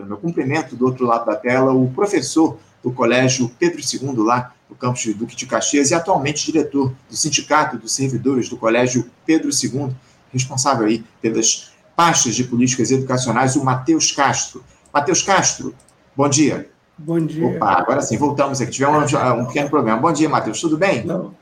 programa. 0.00 0.14
Eu 0.14 0.18
cumprimento 0.18 0.76
do 0.76 0.86
outro 0.86 1.06
lado 1.06 1.26
da 1.26 1.36
tela 1.36 1.72
o 1.72 1.90
professor 1.90 2.58
do 2.82 2.90
Colégio 2.90 3.50
Pedro 3.58 3.80
II, 3.80 4.14
lá 4.24 4.54
no 4.68 4.74
campus 4.74 5.02
de 5.02 5.12
Duque 5.12 5.36
de 5.36 5.46
Caxias, 5.46 5.90
e 5.90 5.94
atualmente 5.94 6.46
diretor 6.46 6.92
do 7.08 7.16
Sindicato 7.16 7.76
dos 7.76 7.92
Servidores 7.92 8.48
do 8.48 8.56
Colégio 8.56 9.10
Pedro 9.26 9.50
II, 9.50 9.90
responsável 10.32 10.86
aí 10.86 11.04
pelas 11.20 11.72
pastas 11.94 12.34
de 12.34 12.44
políticas 12.44 12.90
educacionais, 12.90 13.56
o 13.56 13.64
Matheus 13.64 14.12
Castro. 14.12 14.64
Matheus 14.92 15.22
Castro, 15.22 15.74
bom 16.16 16.28
dia. 16.28 16.70
Bom 16.96 17.20
dia. 17.20 17.46
Opa, 17.46 17.72
agora 17.72 18.00
sim, 18.02 18.16
voltamos 18.16 18.60
aqui. 18.60 18.72
Tivemos 18.72 19.12
um, 19.12 19.18
um 19.40 19.46
pequeno 19.46 19.68
problema. 19.68 19.98
Bom 19.98 20.12
dia, 20.12 20.28
Matheus, 20.28 20.60
tudo 20.60 20.78
bem? 20.78 21.04
Não. 21.04 21.34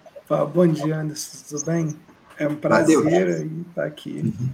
Bom 0.53 0.67
dia, 0.67 1.01
Anderson, 1.01 1.39
tudo 1.49 1.65
bem? 1.67 1.97
É 2.37 2.47
um 2.47 2.55
prazer 2.55 2.99
estar 3.69 3.85
aqui. 3.85 4.21
Uhum. 4.25 4.49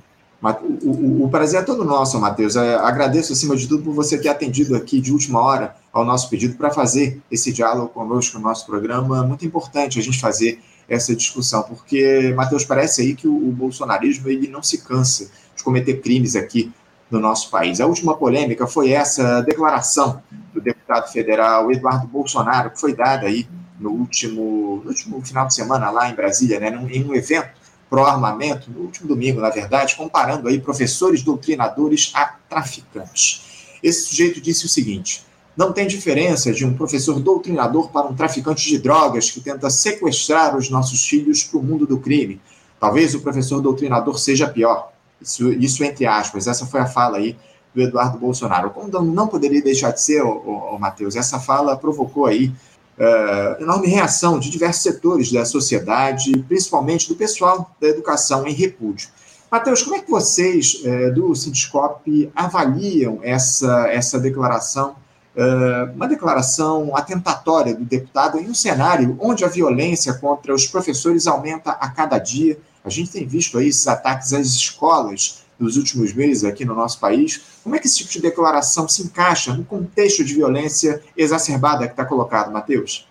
O, 0.83 1.29
prazer 1.31 1.61
é 1.61 1.63
todo 1.63 1.85
nosso, 1.85 2.21
Matheus. 2.21 2.55
É, 2.55 2.75
agradeço, 2.75 3.33
acima 3.33 3.57
de 3.57 3.67
tudo, 3.67 3.83
por 3.83 3.95
você 3.95 4.19
ter 4.19 4.29
atendido 4.29 4.77
aqui 4.77 5.01
de 5.01 5.11
última 5.11 5.41
hora 5.41 5.75
ao 5.91 6.05
nosso 6.05 6.29
pedido 6.29 6.57
para 6.57 6.71
fazer 6.71 7.23
esse 7.31 7.51
diálogo 7.51 7.89
conosco 7.89 8.37
no 8.37 8.45
nosso 8.45 8.67
programa. 8.67 9.23
Muito 9.23 9.47
importante 9.47 9.99
a 9.99 10.03
gente 10.03 10.21
fazer 10.21 10.61
essa 10.87 11.17
discussão, 11.17 11.63
porque, 11.63 12.35
Matheus, 12.37 12.63
parece 12.63 13.01
aí 13.01 13.15
que 13.15 13.27
o, 13.27 13.35
o 13.35 13.53
bolsonarismo 13.53 14.29
ele 14.29 14.47
não 14.47 14.63
se 14.63 14.79
cansa 14.79 15.31
de 15.57 15.65
cometer 15.65 16.03
crimes 16.03 16.37
aqui 16.37 16.71
no 17.11 17.19
nosso 17.19 17.51
país. 17.51 17.81
A 17.81 17.87
última 17.87 18.15
polêmica 18.15 18.67
foi 18.67 18.91
essa 18.91 19.41
declaração 19.41 20.23
do 20.53 20.61
deputado 20.61 21.11
federal 21.11 21.73
Eduardo 21.73 22.07
Bolsonaro, 22.07 22.71
que 22.71 22.81
foi 22.81 22.95
dada 22.95 23.27
aí 23.27 23.49
no 23.81 23.91
último, 23.91 24.83
no 24.85 24.91
último 24.91 25.25
final 25.25 25.47
de 25.47 25.55
semana 25.55 25.91
lá 25.91 26.11
em 26.11 26.15
Brasília, 26.15 26.61
né, 26.61 26.69
em 26.91 27.05
um 27.05 27.15
evento 27.15 27.64
pró-armamento, 27.95 28.73
no 28.73 28.81
último 28.81 29.07
domingo, 29.07 29.41
na 29.41 29.51
verdade, 29.51 29.95
comparando 29.95 30.49
aí 30.49 30.61
professores 30.61 31.23
doutrinadores 31.23 32.11
a 32.13 32.35
traficantes. 32.49 33.79
Esse 33.81 34.09
sujeito 34.09 34.41
disse 34.41 34.67
o 34.67 34.69
seguinte: 34.69 35.25
não 35.57 35.73
tem 35.73 35.87
diferença 35.87 36.53
de 36.53 36.67
um 36.67 36.75
professor 36.75 37.21
doutrinador 37.21 37.91
para 37.91 38.09
um 38.09 38.15
traficante 38.15 38.69
de 38.69 38.79
drogas 38.79 39.31
que 39.31 39.41
tenta 39.41 39.71
sequestrar 39.71 40.57
os 40.57 40.69
nossos 40.69 41.07
filhos 41.07 41.45
para 41.45 41.61
o 41.61 41.63
mundo 41.63 41.87
do 41.87 42.01
crime. 42.01 42.41
Talvez 42.81 43.15
o 43.15 43.21
professor 43.21 43.61
doutrinador 43.61 44.19
seja 44.19 44.49
pior. 44.49 44.91
Isso, 45.23 45.53
isso 45.53 45.85
entre 45.85 46.05
aspas, 46.05 46.49
essa 46.49 46.67
foi 46.67 46.81
a 46.81 46.87
fala 46.87 47.19
aí 47.19 47.37
do 47.73 47.81
Eduardo 47.81 48.19
Bolsonaro. 48.19 48.71
Como 48.71 48.91
não 49.05 49.29
poderia 49.29 49.63
deixar 49.63 49.93
de 49.93 50.03
ser, 50.03 50.21
o 50.23 50.77
Matheus, 50.81 51.15
essa 51.15 51.39
fala 51.39 51.77
provocou 51.77 52.27
aí 52.27 52.53
uh, 52.99 53.63
enorme 53.63 53.89
reação 53.89 54.39
de 54.39 54.51
diversos 54.51 54.83
setores 54.83 55.31
da 55.33 55.45
sociedade, 55.45 56.33
principalmente 56.49 57.09
do 57.09 57.17
pessoal 57.17 57.75
da 57.81 57.89
educação 57.89 58.47
em 58.47 58.53
repúdio. 58.53 59.09
Matheus, 59.51 59.83
como 59.83 59.97
é 59.97 60.01
que 60.01 60.11
vocês 60.11 60.83
uh, 60.85 61.15
do 61.15 61.35
Sindicop 61.35 62.31
avaliam 62.35 63.21
essa, 63.23 63.89
essa 63.89 64.19
declaração, 64.19 64.97
uh, 65.37 65.93
uma 65.95 66.09
declaração 66.09 66.97
atentatória 66.97 67.75
do 67.75 67.85
deputado 67.85 68.39
em 68.39 68.49
um 68.49 68.55
cenário 68.55 69.17
onde 69.21 69.45
a 69.45 69.49
violência 69.49 70.15
contra 70.15 70.55
os 70.55 70.67
professores 70.67 71.27
aumenta 71.27 71.71
a 71.71 71.89
cada 71.89 72.19
dia? 72.19 72.59
A 72.85 72.91
gente 72.91 73.11
tem 73.11 73.27
visto 73.27 73.57
aí 73.57 73.69
esses 73.69 73.87
ataques 73.87 74.33
às 74.33 74.47
escolas 74.49 75.44
nos 75.59 75.77
últimos 75.77 76.13
meses 76.13 76.45
aqui 76.45 76.65
no 76.65 76.75
nosso 76.75 76.99
país. 76.99 77.61
Como 77.63 77.75
é 77.75 77.79
que 77.79 77.87
esse 77.87 77.99
tipo 77.99 78.11
de 78.11 78.21
declaração 78.21 78.89
se 78.89 79.03
encaixa 79.03 79.55
no 79.55 79.65
contexto 79.65 80.25
de 80.25 80.35
violência 80.35 81.03
exacerbada 81.17 81.87
que 81.87 81.93
está 81.93 82.05
colocado, 82.05 82.53
Matheus? 82.53 83.09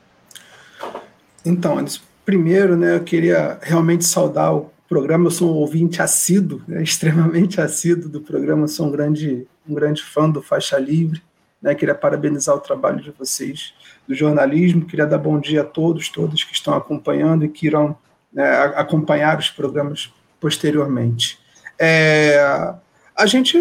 Então, 1.45 1.83
primeiro, 2.25 2.75
né, 2.75 2.95
eu 2.95 3.03
queria 3.03 3.59
realmente 3.61 4.05
saudar 4.05 4.53
o 4.53 4.71
programa. 4.87 5.27
Eu 5.27 5.31
sou 5.31 5.53
um 5.53 5.57
ouvinte 5.57 6.01
assíduo, 6.01 6.61
né, 6.67 6.81
extremamente 6.83 7.59
assíduo 7.59 8.09
do 8.09 8.21
programa. 8.21 8.63
Eu 8.63 8.67
sou 8.67 8.87
um 8.87 8.91
grande, 8.91 9.47
um 9.67 9.73
grande 9.73 10.03
fã 10.03 10.29
do 10.29 10.41
Faixa 10.41 10.77
Livre. 10.77 11.21
Né, 11.61 11.73
queria 11.73 11.95
parabenizar 11.95 12.55
o 12.55 12.59
trabalho 12.59 13.01
de 13.01 13.11
vocês 13.11 13.73
do 14.07 14.13
jornalismo. 14.13 14.85
Queria 14.85 15.05
dar 15.05 15.17
bom 15.17 15.39
dia 15.39 15.61
a 15.61 15.65
todos, 15.65 16.09
todos 16.09 16.43
que 16.43 16.53
estão 16.53 16.73
acompanhando 16.73 17.45
e 17.45 17.49
que 17.49 17.67
irão 17.67 17.95
né, 18.33 18.59
acompanhar 18.75 19.37
os 19.37 19.49
programas 19.49 20.13
posteriormente. 20.39 21.39
É, 21.79 22.73
a 23.15 23.25
gente, 23.25 23.57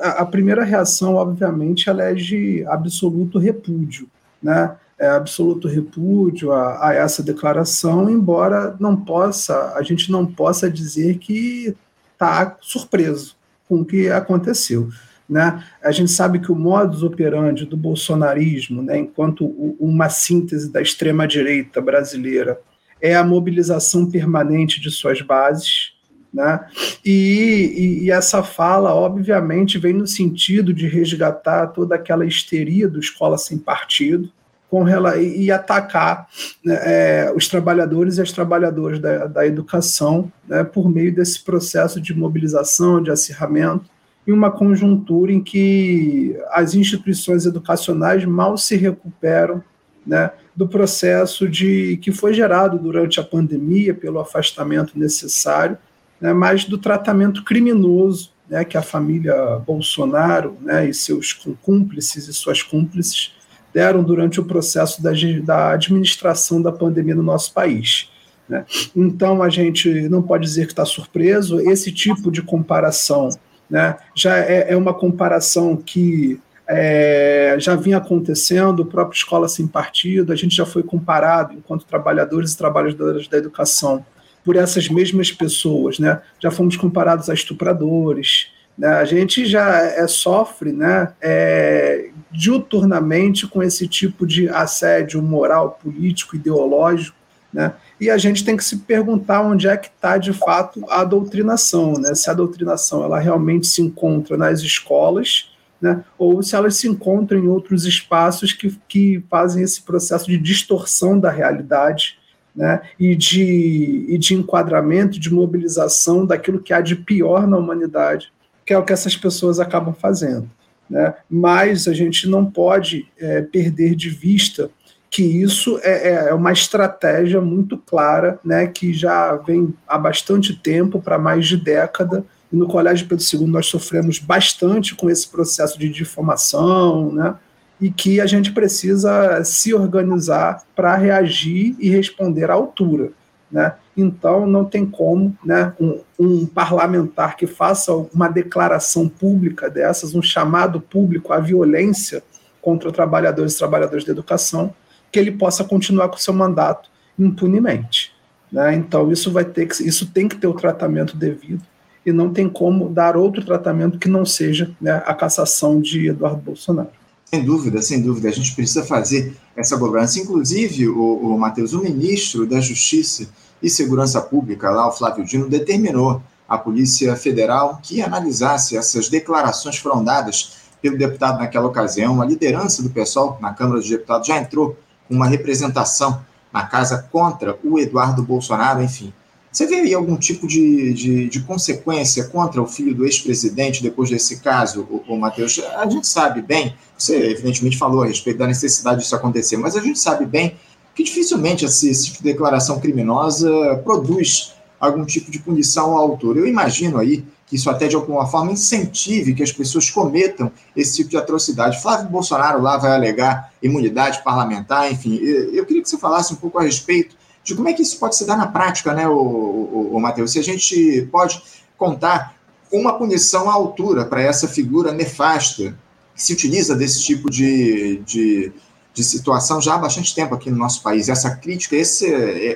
a 0.00 0.24
primeira 0.24 0.64
reação, 0.64 1.14
obviamente, 1.14 1.88
ela 1.88 2.04
é 2.04 2.14
de 2.14 2.64
absoluto 2.68 3.38
repúdio, 3.38 4.08
né? 4.42 4.76
É 4.98 5.08
absoluto 5.08 5.68
repúdio 5.68 6.50
a, 6.50 6.88
a, 6.88 6.94
essa 6.94 7.22
declaração, 7.22 8.10
embora 8.10 8.76
não 8.80 8.96
possa, 8.96 9.74
a 9.76 9.82
gente 9.82 10.10
não 10.10 10.26
possa 10.26 10.68
dizer 10.68 11.18
que 11.18 11.76
está 12.12 12.56
surpreso 12.60 13.36
com 13.68 13.82
o 13.82 13.84
que 13.84 14.08
aconteceu. 14.08 14.88
Né? 15.28 15.62
A 15.82 15.92
gente 15.92 16.10
sabe 16.10 16.40
que 16.40 16.50
o 16.50 16.56
modus 16.56 17.02
operandi 17.02 17.64
do 17.64 17.76
bolsonarismo, 17.76 18.82
né, 18.82 18.98
enquanto 18.98 19.44
uma 19.78 20.08
síntese 20.08 20.72
da 20.72 20.80
extrema-direita 20.80 21.80
brasileira, 21.80 22.58
é 23.00 23.14
a 23.14 23.22
mobilização 23.22 24.10
permanente 24.10 24.80
de 24.80 24.90
suas 24.90 25.20
bases, 25.20 25.92
né? 26.32 26.66
E, 27.04 27.10
e, 27.10 28.04
e, 28.04 28.10
essa 28.10 28.42
fala, 28.42 28.94
obviamente, 28.94 29.78
vem 29.78 29.94
no 29.94 30.06
sentido 30.06 30.74
de 30.74 30.86
resgatar 30.86 31.68
toda 31.68 31.94
aquela 31.94 32.26
histeria 32.26 32.88
do 32.88 33.00
escola 33.00 33.38
sem 33.38 33.58
partido 33.58 34.30
com 34.68 34.86
e, 34.86 35.44
e 35.44 35.50
atacar 35.50 36.28
né, 36.62 36.78
é, 36.82 37.32
os 37.34 37.48
trabalhadores 37.48 38.18
e 38.18 38.22
as 38.22 38.32
trabalhadoras 38.32 38.98
da, 38.98 39.26
da 39.26 39.46
educação 39.46 40.30
né, 40.46 40.62
por 40.62 40.90
meio 40.90 41.14
desse 41.14 41.42
processo 41.42 42.00
de 42.00 42.14
mobilização, 42.14 43.02
de 43.02 43.10
acirramento, 43.10 43.86
em 44.26 44.32
uma 44.32 44.50
conjuntura 44.50 45.32
em 45.32 45.42
que 45.42 46.38
as 46.50 46.74
instituições 46.74 47.46
educacionais 47.46 48.26
mal 48.26 48.58
se 48.58 48.76
recuperam 48.76 49.64
né, 50.06 50.30
do 50.54 50.68
processo 50.68 51.48
de 51.48 51.96
que 52.02 52.12
foi 52.12 52.34
gerado 52.34 52.78
durante 52.78 53.18
a 53.18 53.24
pandemia 53.24 53.94
pelo 53.94 54.18
afastamento 54.18 54.98
necessário 54.98 55.78
né, 56.20 56.32
mas 56.32 56.64
do 56.64 56.78
tratamento 56.78 57.44
criminoso 57.44 58.32
né, 58.48 58.64
que 58.64 58.76
a 58.76 58.82
família 58.82 59.58
Bolsonaro 59.66 60.56
né, 60.60 60.88
e 60.88 60.94
seus 60.94 61.32
cúmplices 61.62 62.28
e 62.28 62.32
suas 62.32 62.62
cúmplices 62.62 63.34
deram 63.72 64.02
durante 64.02 64.40
o 64.40 64.44
processo 64.44 65.02
da, 65.02 65.10
da 65.44 65.72
administração 65.72 66.60
da 66.60 66.72
pandemia 66.72 67.14
no 67.14 67.22
nosso 67.22 67.52
país. 67.52 68.10
Né. 68.48 68.64
Então, 68.96 69.42
a 69.42 69.48
gente 69.48 70.08
não 70.08 70.22
pode 70.22 70.44
dizer 70.44 70.66
que 70.66 70.72
está 70.72 70.84
surpreso, 70.84 71.60
esse 71.60 71.92
tipo 71.92 72.30
de 72.30 72.42
comparação 72.42 73.28
né, 73.68 73.96
já 74.14 74.38
é, 74.38 74.72
é 74.72 74.76
uma 74.76 74.94
comparação 74.94 75.76
que 75.76 76.40
é, 76.66 77.56
já 77.58 77.74
vinha 77.74 77.96
acontecendo, 77.96 78.80
o 78.80 78.86
próprio 78.86 79.16
Escola 79.16 79.48
Sem 79.48 79.66
Partido, 79.66 80.32
a 80.32 80.36
gente 80.36 80.54
já 80.54 80.66
foi 80.66 80.82
comparado, 80.82 81.54
enquanto 81.54 81.86
trabalhadores 81.86 82.52
e 82.52 82.58
trabalhadoras 82.58 83.26
da 83.26 83.38
educação, 83.38 84.04
por 84.48 84.56
essas 84.56 84.88
mesmas 84.88 85.30
pessoas, 85.30 85.98
né? 85.98 86.22
Já 86.40 86.50
fomos 86.50 86.74
comparados 86.74 87.28
a 87.28 87.34
estupradores, 87.34 88.48
né? 88.78 88.88
A 88.88 89.04
gente 89.04 89.44
já 89.44 89.76
é, 89.76 90.06
sofre, 90.08 90.72
né? 90.72 91.12
É, 91.20 92.08
diuturnamente 92.30 93.46
com 93.46 93.62
esse 93.62 93.86
tipo 93.86 94.26
de 94.26 94.48
assédio 94.48 95.20
moral, 95.20 95.78
político, 95.82 96.34
ideológico, 96.34 97.14
né? 97.52 97.74
E 98.00 98.08
a 98.08 98.16
gente 98.16 98.42
tem 98.42 98.56
que 98.56 98.64
se 98.64 98.78
perguntar 98.78 99.42
onde 99.42 99.68
é 99.68 99.76
que 99.76 99.88
está 99.88 100.16
de 100.16 100.32
fato 100.32 100.82
a 100.88 101.04
doutrinação, 101.04 101.92
né? 101.98 102.14
Se 102.14 102.30
a 102.30 102.32
doutrinação 102.32 103.04
ela 103.04 103.18
realmente 103.18 103.66
se 103.66 103.82
encontra 103.82 104.38
nas 104.38 104.60
escolas, 104.60 105.50
né? 105.78 106.02
Ou 106.16 106.42
se 106.42 106.56
elas 106.56 106.74
se 106.74 106.88
encontram 106.88 107.38
em 107.38 107.48
outros 107.48 107.84
espaços 107.84 108.54
que, 108.54 108.74
que 108.88 109.22
fazem 109.28 109.62
esse 109.62 109.82
processo 109.82 110.24
de 110.26 110.38
distorção 110.38 111.20
da 111.20 111.30
realidade 111.30 112.16
né, 112.58 112.82
e, 112.98 113.14
de, 113.14 114.04
e 114.08 114.18
de 114.18 114.34
enquadramento, 114.34 115.20
de 115.20 115.32
mobilização 115.32 116.26
daquilo 116.26 116.58
que 116.58 116.72
há 116.72 116.80
de 116.80 116.96
pior 116.96 117.46
na 117.46 117.56
humanidade, 117.56 118.32
que 118.66 118.74
é 118.74 118.78
o 118.78 118.84
que 118.84 118.92
essas 118.92 119.16
pessoas 119.16 119.60
acabam 119.60 119.94
fazendo. 119.94 120.50
Né? 120.90 121.14
Mas 121.30 121.86
a 121.86 121.92
gente 121.92 122.28
não 122.28 122.44
pode 122.44 123.06
é, 123.16 123.42
perder 123.42 123.94
de 123.94 124.10
vista 124.10 124.68
que 125.08 125.22
isso 125.22 125.78
é, 125.84 126.08
é, 126.08 126.28
é 126.30 126.34
uma 126.34 126.50
estratégia 126.50 127.40
muito 127.40 127.78
clara, 127.78 128.40
né, 128.44 128.66
que 128.66 128.92
já 128.92 129.36
vem 129.36 129.72
há 129.86 129.96
bastante 129.96 130.52
tempo, 130.52 131.00
para 131.00 131.16
mais 131.16 131.46
de 131.46 131.56
década, 131.56 132.24
e 132.52 132.56
no 132.56 132.66
Colégio 132.66 133.06
Pedro 133.06 133.24
II 133.24 133.46
nós 133.46 133.66
sofremos 133.66 134.18
bastante 134.18 134.96
com 134.96 135.08
esse 135.08 135.28
processo 135.28 135.78
de 135.78 135.88
difamação, 135.88 137.12
né, 137.12 137.36
e 137.80 137.90
que 137.90 138.20
a 138.20 138.26
gente 138.26 138.52
precisa 138.52 139.42
se 139.44 139.72
organizar 139.72 140.62
para 140.74 140.96
reagir 140.96 141.76
e 141.78 141.88
responder 141.88 142.50
à 142.50 142.54
altura. 142.54 143.10
Né? 143.50 143.74
Então, 143.96 144.46
não 144.46 144.64
tem 144.64 144.84
como 144.84 145.36
né, 145.44 145.72
um, 145.80 146.00
um, 146.18 146.46
parlamentar 146.46 147.36
que 147.36 147.46
faça 147.46 147.92
uma 147.92 148.28
declaração 148.28 149.08
pública 149.08 149.70
dessas, 149.70 150.14
um 150.14 150.22
chamado 150.22 150.80
público 150.80 151.32
à 151.32 151.38
violência 151.38 152.22
contra 152.60 152.92
trabalhadores 152.92 153.54
e 153.54 153.58
trabalhadoras 153.58 154.04
da 154.04 154.12
educação, 154.12 154.74
que 155.10 155.18
ele 155.18 155.32
possa 155.32 155.64
continuar 155.64 156.08
com 156.08 156.18
seu 156.18 156.34
mandato 156.34 156.90
impunemente. 157.18 158.12
Né? 158.52 158.74
Então, 158.74 159.10
isso 159.10 159.30
vai 159.30 159.44
ter 159.44 159.66
que, 159.66 159.82
isso 159.82 160.10
tem 160.12 160.28
que 160.28 160.36
ter 160.36 160.46
o 160.46 160.54
tratamento 160.54 161.16
devido 161.16 161.62
e 162.04 162.12
não 162.12 162.32
tem 162.32 162.48
como 162.48 162.88
dar 162.88 163.16
outro 163.16 163.44
tratamento 163.44 163.98
que 163.98 164.08
não 164.08 164.24
seja 164.24 164.70
né, 164.80 165.02
a 165.06 165.14
cassação 165.14 165.80
de 165.80 166.08
Eduardo 166.08 166.40
Bolsonaro. 166.40 166.97
Sem 167.30 167.44
dúvida, 167.44 167.82
sem 167.82 168.00
dúvida. 168.00 168.28
A 168.28 168.32
gente 168.32 168.54
precisa 168.54 168.84
fazer 168.84 169.36
essa 169.54 169.76
governança. 169.76 170.18
Inclusive, 170.18 170.88
o, 170.88 171.34
o 171.34 171.38
Matheus, 171.38 171.74
o 171.74 171.82
ministro 171.82 172.46
da 172.46 172.58
Justiça 172.58 173.28
e 173.62 173.68
Segurança 173.68 174.20
Pública, 174.20 174.70
lá, 174.70 174.88
o 174.88 174.92
Flávio 174.92 175.24
Dino, 175.24 175.48
determinou 175.48 176.22
à 176.48 176.56
Polícia 176.56 177.14
Federal 177.16 177.80
que 177.82 178.00
analisasse 178.00 178.78
essas 178.78 179.10
declarações 179.10 179.76
foram 179.76 180.02
dadas 180.02 180.56
pelo 180.80 180.96
deputado 180.96 181.38
naquela 181.38 181.66
ocasião. 181.66 182.22
A 182.22 182.24
liderança 182.24 182.82
do 182.82 182.88
pessoal 182.88 183.36
na 183.42 183.52
Câmara 183.52 183.78
dos 183.80 183.90
Deputados 183.90 184.26
já 184.26 184.38
entrou 184.38 184.76
com 185.06 185.14
uma 185.14 185.26
representação 185.26 186.24
na 186.50 186.66
casa 186.66 187.06
contra 187.12 187.58
o 187.62 187.78
Eduardo 187.78 188.22
Bolsonaro, 188.22 188.82
enfim. 188.82 189.12
Você 189.50 189.66
vê 189.66 189.76
aí 189.76 189.94
algum 189.94 190.16
tipo 190.16 190.46
de, 190.46 190.92
de, 190.92 191.28
de 191.28 191.40
consequência 191.40 192.24
contra 192.28 192.62
o 192.62 192.66
filho 192.66 192.94
do 192.94 193.04
ex-presidente 193.04 193.82
depois 193.82 194.10
desse 194.10 194.40
caso, 194.40 194.82
o, 194.82 195.14
o 195.14 195.18
Matheus? 195.18 195.60
A 195.76 195.88
gente 195.88 196.06
sabe 196.06 196.42
bem, 196.42 196.74
você 196.98 197.30
evidentemente 197.30 197.78
falou 197.78 198.02
a 198.02 198.06
respeito 198.06 198.38
da 198.38 198.46
necessidade 198.46 199.00
disso 199.00 199.14
acontecer, 199.14 199.56
mas 199.56 199.76
a 199.76 199.80
gente 199.80 199.98
sabe 199.98 200.26
bem 200.26 200.56
que 200.94 201.04
dificilmente 201.04 201.64
esse, 201.64 202.04
tipo 202.06 202.18
de 202.18 202.24
declaração 202.24 202.80
criminosa 202.80 203.80
produz 203.84 204.54
algum 204.80 205.04
tipo 205.04 205.30
de 205.30 205.38
punição 205.38 205.92
ao 205.92 205.98
autor. 205.98 206.36
Eu 206.36 206.46
imagino 206.46 206.98
aí 206.98 207.24
que 207.46 207.56
isso 207.56 207.70
até 207.70 207.86
de 207.86 207.96
alguma 207.96 208.26
forma 208.26 208.52
incentive 208.52 209.34
que 209.34 209.42
as 209.42 209.52
pessoas 209.52 209.88
cometam 209.90 210.50
esse 210.76 210.96
tipo 210.96 211.10
de 211.10 211.16
atrocidade. 211.16 211.80
Flávio 211.80 212.08
Bolsonaro 212.08 212.60
lá 212.60 212.76
vai 212.76 212.92
alegar 212.92 213.52
imunidade 213.62 214.22
parlamentar, 214.22 214.92
enfim. 214.92 215.16
Eu 215.16 215.64
queria 215.64 215.82
que 215.82 215.88
você 215.88 215.96
falasse 215.96 216.32
um 216.32 216.36
pouco 216.36 216.58
a 216.58 216.62
respeito 216.62 217.16
de 217.44 217.54
como 217.54 217.68
é 217.68 217.72
que 217.72 217.82
isso 217.82 217.98
pode 217.98 218.16
se 218.16 218.26
dar 218.26 218.36
na 218.36 218.46
prática, 218.46 218.92
né, 218.92 219.08
o, 219.08 219.14
o, 219.14 219.90
o 219.94 220.00
Matheus? 220.00 220.32
Se 220.32 220.38
a 220.38 220.44
gente 220.44 221.08
pode 221.10 221.40
contar 221.76 222.34
uma 222.70 222.98
punição 222.98 223.48
à 223.48 223.54
altura 223.54 224.04
para 224.04 224.20
essa 224.20 224.46
figura 224.46 224.92
nefasta 224.92 225.74
que 226.18 226.24
se 226.24 226.32
utiliza 226.32 226.74
desse 226.74 227.00
tipo 227.04 227.30
de, 227.30 228.02
de, 228.04 228.52
de, 228.92 229.04
situação 229.04 229.60
já 229.60 229.76
há 229.76 229.78
bastante 229.78 230.12
tempo 230.12 230.34
aqui 230.34 230.50
no 230.50 230.56
nosso 230.56 230.82
país. 230.82 231.08
Essa 231.08 231.36
crítica, 231.36 231.76
esse, 231.76 232.06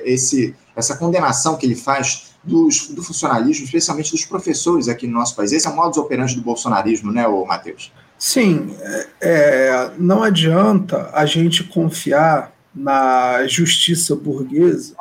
esse, 0.03 0.53
essa 0.75 0.97
condenação 0.97 1.55
que 1.55 1.65
ele 1.65 1.75
faz 1.75 2.33
dos, 2.43 2.89
do 2.89 3.01
funcionalismo, 3.01 3.63
especialmente 3.63 4.11
dos 4.11 4.25
professores 4.25 4.89
aqui 4.89 5.07
no 5.07 5.13
nosso 5.13 5.33
país. 5.33 5.53
Esse 5.53 5.65
é 5.65 5.69
o 5.69 5.75
modus 5.77 5.97
operandi 5.97 6.35
do 6.35 6.41
bolsonarismo, 6.41 7.09
né, 7.09 7.25
Matheus? 7.25 7.89
Sim, 8.19 8.75
é, 8.81 9.07
é, 9.21 9.91
não 9.97 10.21
adianta 10.21 11.09
a 11.13 11.25
gente 11.25 11.63
confiar 11.63 12.51
na 12.75 13.47
justiça 13.47 14.13
burguesa 14.13 14.93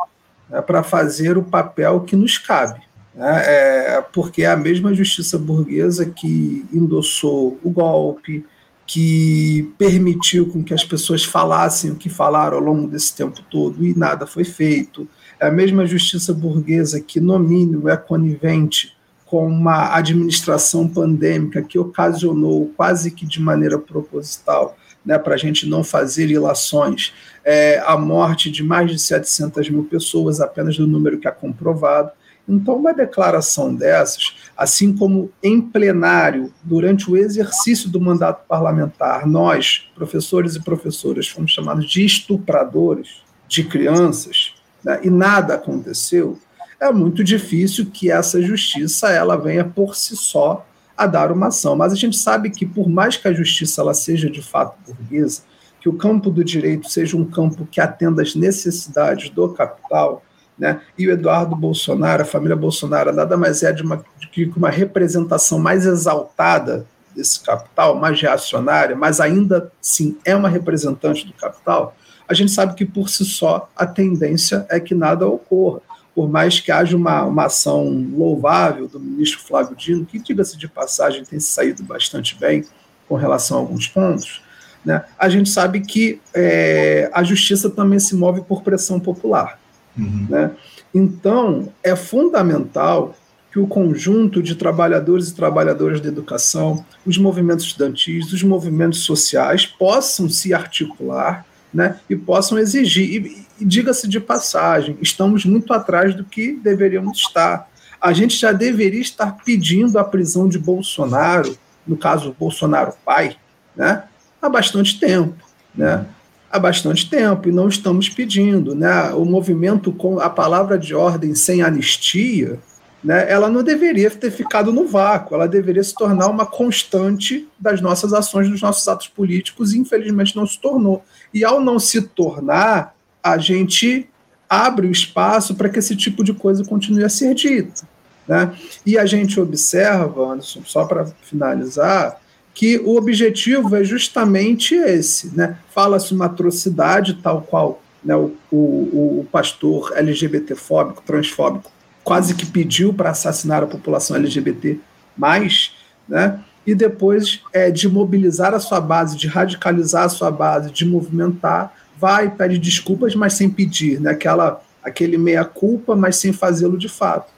né, 0.49 0.62
para 0.62 0.85
fazer 0.85 1.37
o 1.37 1.43
papel 1.43 2.03
que 2.03 2.15
nos 2.15 2.38
cabe. 2.38 2.81
Né, 3.12 3.43
é, 3.44 4.05
porque 4.12 4.44
é 4.44 4.50
a 4.50 4.56
mesma 4.56 4.94
justiça 4.94 5.37
burguesa 5.37 6.06
que 6.06 6.65
endossou 6.73 7.58
o 7.65 7.70
golpe, 7.70 8.47
que 8.93 9.73
permitiu 9.79 10.47
com 10.47 10.62
que 10.62 10.75
as 10.75 10.85
pessoas 10.85 11.25
falassem 11.25 11.91
o 11.91 11.97
que 11.97 12.11
falaram 12.11 12.59
ao 12.59 12.62
longo 12.62 12.87
desse 12.87 13.17
tempo 13.17 13.41
todo 13.50 13.83
e 13.83 13.99
nada 13.99 14.27
foi 14.27 14.44
feito. 14.44 15.09
É 15.41 15.47
a 15.47 15.50
mesma 15.50 15.87
justiça 15.87 16.35
burguesa 16.35 17.00
que, 17.00 17.19
no 17.19 17.39
mínimo, 17.39 17.89
é 17.89 17.97
conivente 17.97 18.94
com 19.25 19.47
uma 19.47 19.97
administração 19.97 20.87
pandêmica 20.87 21.62
que 21.62 21.79
ocasionou, 21.79 22.71
quase 22.77 23.11
que 23.12 23.25
de 23.25 23.41
maneira 23.41 23.79
proposital, 23.79 24.77
né, 25.03 25.19
para 25.19 25.37
a 25.37 25.39
gente 25.39 25.67
não 25.67 25.83
fazer 25.83 26.29
ilações, 26.29 27.15
é, 27.43 27.83
a 27.87 27.97
morte 27.97 28.50
de 28.50 28.62
mais 28.62 28.91
de 28.91 28.99
700 28.99 29.71
mil 29.71 29.85
pessoas, 29.85 30.39
apenas 30.39 30.77
do 30.77 30.87
número 30.87 31.19
que 31.19 31.27
é 31.27 31.31
comprovado. 31.31 32.11
Então, 32.47 32.77
uma 32.77 32.93
declaração 32.93 33.75
dessas, 33.75 34.37
assim 34.57 34.97
como 34.97 35.31
em 35.43 35.61
plenário, 35.61 36.53
durante 36.63 37.11
o 37.11 37.17
exercício 37.17 37.89
do 37.89 38.01
mandato 38.01 38.47
parlamentar, 38.47 39.27
nós, 39.27 39.91
professores 39.95 40.55
e 40.55 40.61
professoras, 40.61 41.29
fomos 41.29 41.53
chamados 41.53 41.89
de 41.89 42.05
estupradores 42.05 43.23
de 43.49 43.65
crianças, 43.65 44.55
né, 44.85 45.01
e 45.03 45.11
nada 45.11 45.55
aconteceu, 45.55 46.39
é 46.81 46.91
muito 46.91 47.23
difícil 47.23 47.87
que 47.87 48.11
essa 48.11 48.43
justiça 48.43 49.09
ela 49.11 49.37
venha 49.37 49.65
por 49.65 49.95
si 49.95 50.17
só 50.17 50.67
a 50.97 51.07
dar 51.07 51.31
uma 51.31 51.47
ação. 51.47 51.77
Mas 51.77 51.93
a 51.93 51.97
gente 51.97 52.17
sabe 52.17 52.51
que, 52.51 52.67
por 52.67 52.89
mais 52.89 53.17
que 53.17 53.29
a 53.29 53.33
justiça 53.33 53.81
ela 53.81 53.95
seja 53.95 54.29
de 54.29 54.43
fato 54.43 54.77
burguesa, 54.85 55.43
que 55.81 55.89
o 55.89 55.93
campo 55.93 56.29
do 56.31 56.43
direito 56.43 56.91
seja 56.91 57.17
um 57.17 57.25
campo 57.25 57.67
que 57.71 57.81
atenda 57.81 58.23
às 58.23 58.35
necessidades 58.35 59.31
do 59.31 59.49
capital, 59.51 60.25
né? 60.59 60.81
E 60.99 61.07
o 61.07 61.11
Eduardo 61.11 61.57
Bolsonaro, 61.57 62.23
a 62.23 62.27
família 62.27 62.57
Bolsonaro, 62.57 63.13
nada 63.13 63.37
mais 63.37 63.63
é 63.63 63.73
de 63.73 63.83
uma, 63.83 64.05
de 64.33 64.51
uma 64.57 64.71
representação 64.71 65.59
mais 65.59 65.87
exaltada 65.87 66.87
desse 67.15 67.41
capital, 67.41 67.99
mais 67.99 68.21
reacionária, 68.21 68.97
mas 68.97 69.21
ainda 69.21 69.71
sim 69.81 70.17
é 70.25 70.35
uma 70.35 70.49
representante 70.49 71.27
do 71.27 71.33
capital. 71.33 71.95
A 72.29 72.35
gente 72.35 72.51
sabe 72.51 72.75
que 72.75 72.87
por 72.87 73.09
si 73.09 73.25
só 73.25 73.69
a 73.77 73.87
tendência 73.87 74.67
é 74.71 74.81
que 74.81 74.95
nada 74.95 75.27
ocorra. 75.27 75.81
Por 76.15 76.29
mais 76.29 76.61
que 76.61 76.71
haja 76.71 76.97
uma, 76.97 77.25
uma 77.25 77.47
ação 77.47 77.85
louvável 78.15 78.87
do 78.87 79.01
ministro 79.01 79.41
Flávio 79.41 79.75
Dino, 79.75 80.05
que, 80.05 80.19
diga-se 80.19 80.57
de 80.59 80.69
passagem, 80.69 81.25
tem 81.25 81.41
saído 81.41 81.83
bastante 81.83 82.39
bem 82.39 82.65
com 83.09 83.15
relação 83.15 83.59
a 83.59 83.61
alguns 83.61 83.87
pontos, 83.89 84.43
né? 84.85 85.05
A 85.19 85.29
gente 85.29 85.49
sabe 85.49 85.81
que 85.81 86.21
é, 86.35 87.11
a 87.13 87.23
justiça 87.23 87.71
também 87.71 87.99
se 87.99 88.15
move 88.15 88.43
por 88.43 88.63
pressão 88.63 88.99
popular. 88.99 89.59
Uhum. 89.97 90.27
Né? 90.29 90.50
Então, 90.94 91.73
é 91.83 91.94
fundamental 91.94 93.15
que 93.53 93.59
o 93.59 93.67
conjunto 93.67 94.43
de 94.43 94.55
trabalhadores 94.55 95.29
e 95.29 95.35
trabalhadoras 95.35 96.00
da 96.00 96.09
educação, 96.09 96.85
os 97.05 97.19
movimentos 97.19 97.67
estudantis, 97.67 98.33
os 98.33 98.43
movimentos 98.43 99.00
sociais 99.00 99.67
possam 99.67 100.29
se 100.29 100.55
articular 100.55 101.44
né, 101.73 101.99
e 102.09 102.17
possam 102.17 102.59
exigir. 102.59 103.27
E, 103.27 103.47
e 103.61 103.65
diga-se 103.65 104.09
de 104.09 104.19
passagem, 104.19 104.97
estamos 105.03 105.44
muito 105.44 105.73
atrás 105.75 106.15
do 106.15 106.25
que 106.25 106.53
deveríamos 106.53 107.19
estar. 107.19 107.69
A 108.00 108.12
gente 108.15 108.37
já 108.37 108.53
deveria 108.53 109.00
estar 109.00 109.37
pedindo 109.44 109.99
a 109.99 110.05
prisão 110.05 110.49
de 110.49 110.59
Bolsonaro, 110.59 111.56
no 111.87 111.97
caso 111.97 112.35
Bolsonaro 112.39 112.94
pai, 113.05 113.37
né, 113.77 114.05
há 114.41 114.49
bastante 114.49 114.99
tempo, 114.99 115.37
né? 115.75 116.06
Há 116.53 116.59
bastante 116.59 117.09
tempo 117.09 117.49
e 117.49 117.53
não 117.53 117.67
estamos 117.67 118.11
pedindo, 118.11 118.75
né? 118.75 119.11
O 119.15 119.25
movimento 119.25 119.91
com 119.91 120.21
a 120.21 120.29
palavra 120.29 120.79
de 120.79 120.95
ordem 120.95 121.35
sem 121.35 121.63
anistia, 121.63 122.59
né? 123.03 123.25
Ela 123.31 123.49
não 123.49 123.63
deveria 123.63 124.11
ter 124.11 124.31
ficado 124.31 124.71
no 124.71 124.87
vácuo, 124.87 125.35
ela 125.35 125.49
deveria 125.49 125.83
se 125.83 125.95
tornar 125.95 126.29
uma 126.29 126.45
constante 126.45 127.49
das 127.59 127.81
nossas 127.81 128.13
ações, 128.13 128.51
dos 128.51 128.61
nossos 128.61 128.87
atos 128.87 129.09
políticos 129.09 129.73
e 129.73 129.79
infelizmente 129.79 130.37
não 130.37 130.47
se 130.47 130.61
tornou. 130.61 131.03
E 131.32 131.43
ao 131.43 131.59
não 131.59 131.79
se 131.79 132.03
tornar, 132.03 132.94
a 133.23 133.39
gente 133.39 134.06
abre 134.49 134.87
o 134.87 134.93
espaço 134.93 135.55
para 135.55 135.71
que 135.71 135.79
esse 135.79 135.97
tipo 135.97 136.23
de 136.23 136.35
coisa 136.35 136.63
continue 136.65 137.03
a 137.03 137.09
ser 137.09 137.35
dita. 137.35 137.89
Né? 138.29 138.55
E 138.85 138.99
a 138.99 139.06
gente 139.06 139.41
observa, 139.41 140.32
Anderson, 140.32 140.63
só 140.65 140.85
para 140.85 141.06
finalizar, 141.23 142.21
que 142.55 142.79
o 142.79 142.97
objetivo 142.97 143.75
é 143.75 143.82
justamente 143.82 144.75
esse, 144.75 145.35
né? 145.37 145.59
Fala-se 145.75 146.13
uma 146.13 146.27
atrocidade 146.27 147.15
tal 147.15 147.43
qual 147.43 147.82
né, 148.05 148.15
o, 148.15 148.32
o, 148.51 149.21
o 149.21 149.29
pastor 149.31 149.93
LGBTfóbico, 149.97 151.03
transfóbico, 151.03 151.71
quase 152.05 152.35
que 152.35 152.44
pediu 152.44 152.93
para 152.93 153.11
assassinar 153.11 153.63
a 153.63 153.67
população 153.67 154.17
LGBT, 154.17 154.79
mais, 155.17 155.73
né? 156.09 156.41
E 156.67 156.75
depois 156.75 157.41
é, 157.53 157.71
de 157.71 157.89
mobilizar 157.89 158.55
a 158.55 158.61
sua 158.61 158.81
base, 158.81 159.17
de 159.17 159.27
radicalizar 159.27 160.05
a 160.05 160.09
sua 160.09 160.31
base, 160.31 160.71
de 160.71 160.85
movimentar, 160.85 161.75
vai 161.97 162.31
pede 162.31 162.59
desculpas, 162.59 163.15
mas 163.15 163.35
sem 163.35 163.49
pedir, 163.49 164.01
né? 164.01 164.11
Aquela, 164.11 164.63
aquele 164.82 165.17
meia 165.17 165.44
culpa, 165.44 165.97
mas 165.97 166.17
sem 166.17 166.32
fazê-lo 166.32 166.77
de 166.77 166.89
fato. 166.89 167.32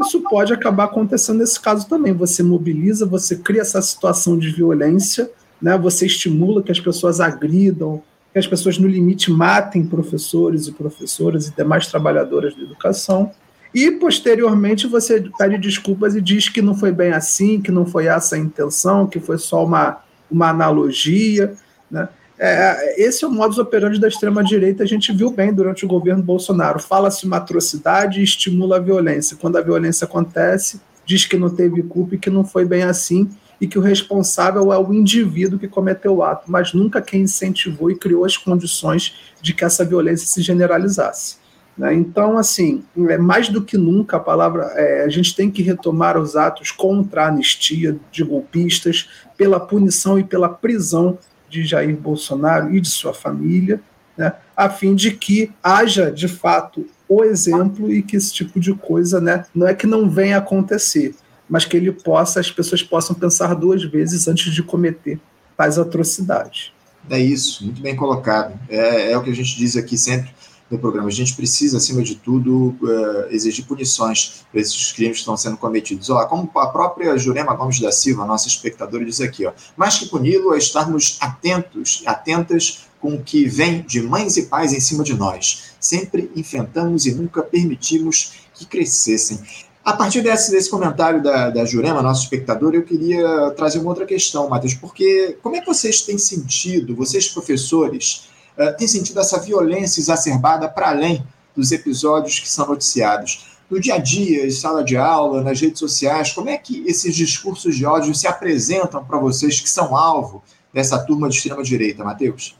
Isso 0.00 0.20
pode 0.28 0.52
acabar 0.52 0.84
acontecendo 0.84 1.38
nesse 1.38 1.60
caso 1.60 1.88
também. 1.88 2.12
Você 2.12 2.42
mobiliza, 2.42 3.06
você 3.06 3.36
cria 3.36 3.62
essa 3.62 3.80
situação 3.80 4.38
de 4.38 4.50
violência, 4.50 5.30
né? 5.60 5.76
você 5.78 6.06
estimula 6.06 6.62
que 6.62 6.72
as 6.72 6.80
pessoas 6.80 7.20
agridam, 7.20 8.02
que 8.32 8.38
as 8.38 8.46
pessoas, 8.46 8.78
no 8.78 8.88
limite, 8.88 9.30
matem 9.30 9.86
professores 9.86 10.66
e 10.66 10.72
professoras 10.72 11.48
e 11.48 11.54
demais 11.54 11.86
trabalhadoras 11.86 12.54
da 12.54 12.62
educação. 12.62 13.30
E, 13.74 13.90
posteriormente, 13.90 14.86
você 14.86 15.24
pede 15.36 15.58
desculpas 15.58 16.14
e 16.14 16.20
diz 16.20 16.48
que 16.48 16.62
não 16.62 16.74
foi 16.74 16.92
bem 16.92 17.12
assim, 17.12 17.60
que 17.60 17.72
não 17.72 17.84
foi 17.84 18.06
essa 18.06 18.36
a 18.36 18.38
intenção, 18.38 19.06
que 19.06 19.18
foi 19.18 19.38
só 19.38 19.64
uma, 19.64 19.98
uma 20.30 20.50
analogia. 20.50 21.54
Né? 21.90 22.08
É, 22.46 23.02
esse 23.02 23.24
é 23.24 23.26
o 23.26 23.30
modus 23.30 23.56
operandi 23.56 23.98
da 23.98 24.06
extrema-direita, 24.06 24.82
a 24.82 24.86
gente 24.86 25.10
viu 25.14 25.30
bem 25.30 25.50
durante 25.50 25.86
o 25.86 25.88
governo 25.88 26.22
Bolsonaro. 26.22 26.78
Fala-se 26.78 27.24
uma 27.24 27.38
atrocidade 27.38 28.20
e 28.20 28.22
estimula 28.22 28.76
a 28.76 28.80
violência. 28.80 29.34
Quando 29.40 29.56
a 29.56 29.62
violência 29.62 30.04
acontece, 30.04 30.78
diz 31.06 31.24
que 31.24 31.38
não 31.38 31.48
teve 31.48 31.82
culpa 31.82 32.16
e 32.16 32.18
que 32.18 32.28
não 32.28 32.44
foi 32.44 32.66
bem 32.66 32.82
assim, 32.82 33.30
e 33.58 33.66
que 33.66 33.78
o 33.78 33.80
responsável 33.80 34.70
é 34.74 34.78
o 34.78 34.92
indivíduo 34.92 35.58
que 35.58 35.66
cometeu 35.66 36.16
o 36.16 36.22
ato, 36.22 36.50
mas 36.50 36.74
nunca 36.74 37.00
quem 37.00 37.22
incentivou 37.22 37.90
e 37.90 37.96
criou 37.96 38.26
as 38.26 38.36
condições 38.36 39.14
de 39.40 39.54
que 39.54 39.64
essa 39.64 39.82
violência 39.82 40.26
se 40.26 40.42
generalizasse. 40.42 41.38
Né? 41.78 41.94
Então, 41.94 42.36
assim, 42.36 42.84
é 43.08 43.16
mais 43.16 43.48
do 43.48 43.62
que 43.62 43.78
nunca 43.78 44.18
a 44.18 44.20
palavra, 44.20 44.64
é, 44.74 45.02
a 45.04 45.08
gente 45.08 45.34
tem 45.34 45.50
que 45.50 45.62
retomar 45.62 46.18
os 46.18 46.36
atos 46.36 46.70
contra 46.70 47.24
a 47.24 47.28
anistia 47.28 47.96
de 48.12 48.22
golpistas, 48.22 49.08
pela 49.34 49.58
punição 49.58 50.18
e 50.18 50.24
pela 50.24 50.48
prisão 50.48 51.18
de 51.54 51.64
Jair 51.64 51.96
Bolsonaro 51.96 52.74
e 52.74 52.80
de 52.80 52.88
sua 52.88 53.14
família, 53.14 53.80
né? 54.16 54.32
a 54.56 54.68
fim 54.68 54.94
de 54.94 55.12
que 55.12 55.52
haja, 55.62 56.10
de 56.10 56.26
fato, 56.26 56.84
o 57.08 57.22
exemplo 57.22 57.92
e 57.92 58.02
que 58.02 58.16
esse 58.16 58.32
tipo 58.32 58.58
de 58.58 58.74
coisa, 58.74 59.20
né, 59.20 59.44
não 59.54 59.68
é 59.68 59.74
que 59.74 59.86
não 59.86 60.10
venha 60.10 60.38
acontecer, 60.38 61.14
mas 61.48 61.64
que 61.64 61.76
ele 61.76 61.92
possa, 61.92 62.40
as 62.40 62.50
pessoas 62.50 62.82
possam 62.82 63.14
pensar 63.14 63.54
duas 63.54 63.84
vezes 63.84 64.26
antes 64.26 64.52
de 64.52 64.62
cometer 64.62 65.20
tais 65.56 65.78
atrocidades. 65.78 66.72
É 67.08 67.18
isso, 67.18 67.64
muito 67.64 67.80
bem 67.82 67.94
colocado. 67.94 68.58
É, 68.68 69.12
é 69.12 69.16
o 69.16 69.22
que 69.22 69.30
a 69.30 69.34
gente 69.34 69.56
diz 69.56 69.76
aqui 69.76 69.96
sempre 69.96 70.30
no 70.70 70.78
programa. 70.78 71.08
A 71.08 71.12
gente 71.12 71.34
precisa, 71.34 71.76
acima 71.76 72.02
de 72.02 72.14
tudo, 72.16 72.76
uh, 72.80 73.26
exigir 73.30 73.66
punições 73.66 74.44
para 74.50 74.60
esses 74.60 74.92
crimes 74.92 75.16
que 75.16 75.20
estão 75.20 75.36
sendo 75.36 75.56
cometidos. 75.56 76.10
Ó, 76.10 76.24
como 76.26 76.50
a 76.56 76.66
própria 76.68 77.16
Jurema 77.18 77.54
Gomes 77.54 77.80
da 77.80 77.92
Silva, 77.92 78.24
nossa 78.24 78.48
espectadora, 78.48 79.04
diz 79.04 79.20
aqui, 79.20 79.46
ó, 79.46 79.52
mais 79.76 79.98
que 79.98 80.06
puni-lo 80.06 80.54
é 80.54 80.58
estarmos 80.58 81.18
atentos, 81.20 82.02
atentas 82.06 82.86
com 83.00 83.14
o 83.14 83.22
que 83.22 83.44
vem 83.44 83.82
de 83.82 84.00
mães 84.00 84.36
e 84.36 84.46
pais 84.46 84.72
em 84.72 84.80
cima 84.80 85.04
de 85.04 85.14
nós. 85.14 85.74
Sempre 85.78 86.30
enfrentamos 86.34 87.04
e 87.04 87.14
nunca 87.14 87.42
permitimos 87.42 88.32
que 88.54 88.64
crescessem. 88.64 89.40
A 89.84 89.92
partir 89.92 90.22
desse, 90.22 90.50
desse 90.50 90.70
comentário 90.70 91.22
da, 91.22 91.50
da 91.50 91.66
Jurema, 91.66 92.00
nosso 92.00 92.22
espectador, 92.22 92.74
eu 92.74 92.82
queria 92.82 93.50
trazer 93.50 93.78
uma 93.78 93.90
outra 93.90 94.06
questão, 94.06 94.48
Matheus, 94.48 94.72
porque 94.72 95.36
como 95.42 95.56
é 95.56 95.60
que 95.60 95.66
vocês 95.66 96.00
têm 96.00 96.16
sentido, 96.16 96.96
vocês 96.96 97.28
professores, 97.28 98.30
uh, 98.58 98.76
têm 98.76 98.88
sentido 98.88 99.20
essa 99.20 99.38
violência 99.40 100.00
exacerbada 100.00 100.68
para 100.68 100.88
além 100.90 101.26
dos 101.56 101.72
episódios 101.72 102.38
que 102.38 102.48
são 102.48 102.66
noticiados? 102.66 103.54
No 103.70 103.80
dia 103.80 103.94
a 103.94 103.98
dia, 103.98 104.46
em 104.46 104.50
sala 104.50 104.84
de 104.84 104.96
aula, 104.96 105.42
nas 105.42 105.60
redes 105.60 105.78
sociais, 105.78 106.32
como 106.32 106.50
é 106.50 106.56
que 106.56 106.84
esses 106.86 107.14
discursos 107.14 107.76
de 107.76 107.86
ódio 107.86 108.14
se 108.14 108.26
apresentam 108.26 109.04
para 109.04 109.18
vocês 109.18 109.60
que 109.60 109.68
são 109.68 109.96
alvo 109.96 110.42
dessa 110.72 110.98
turma 110.98 111.28
de 111.28 111.36
extrema-direita, 111.36 112.04
Matheus? 112.04 112.56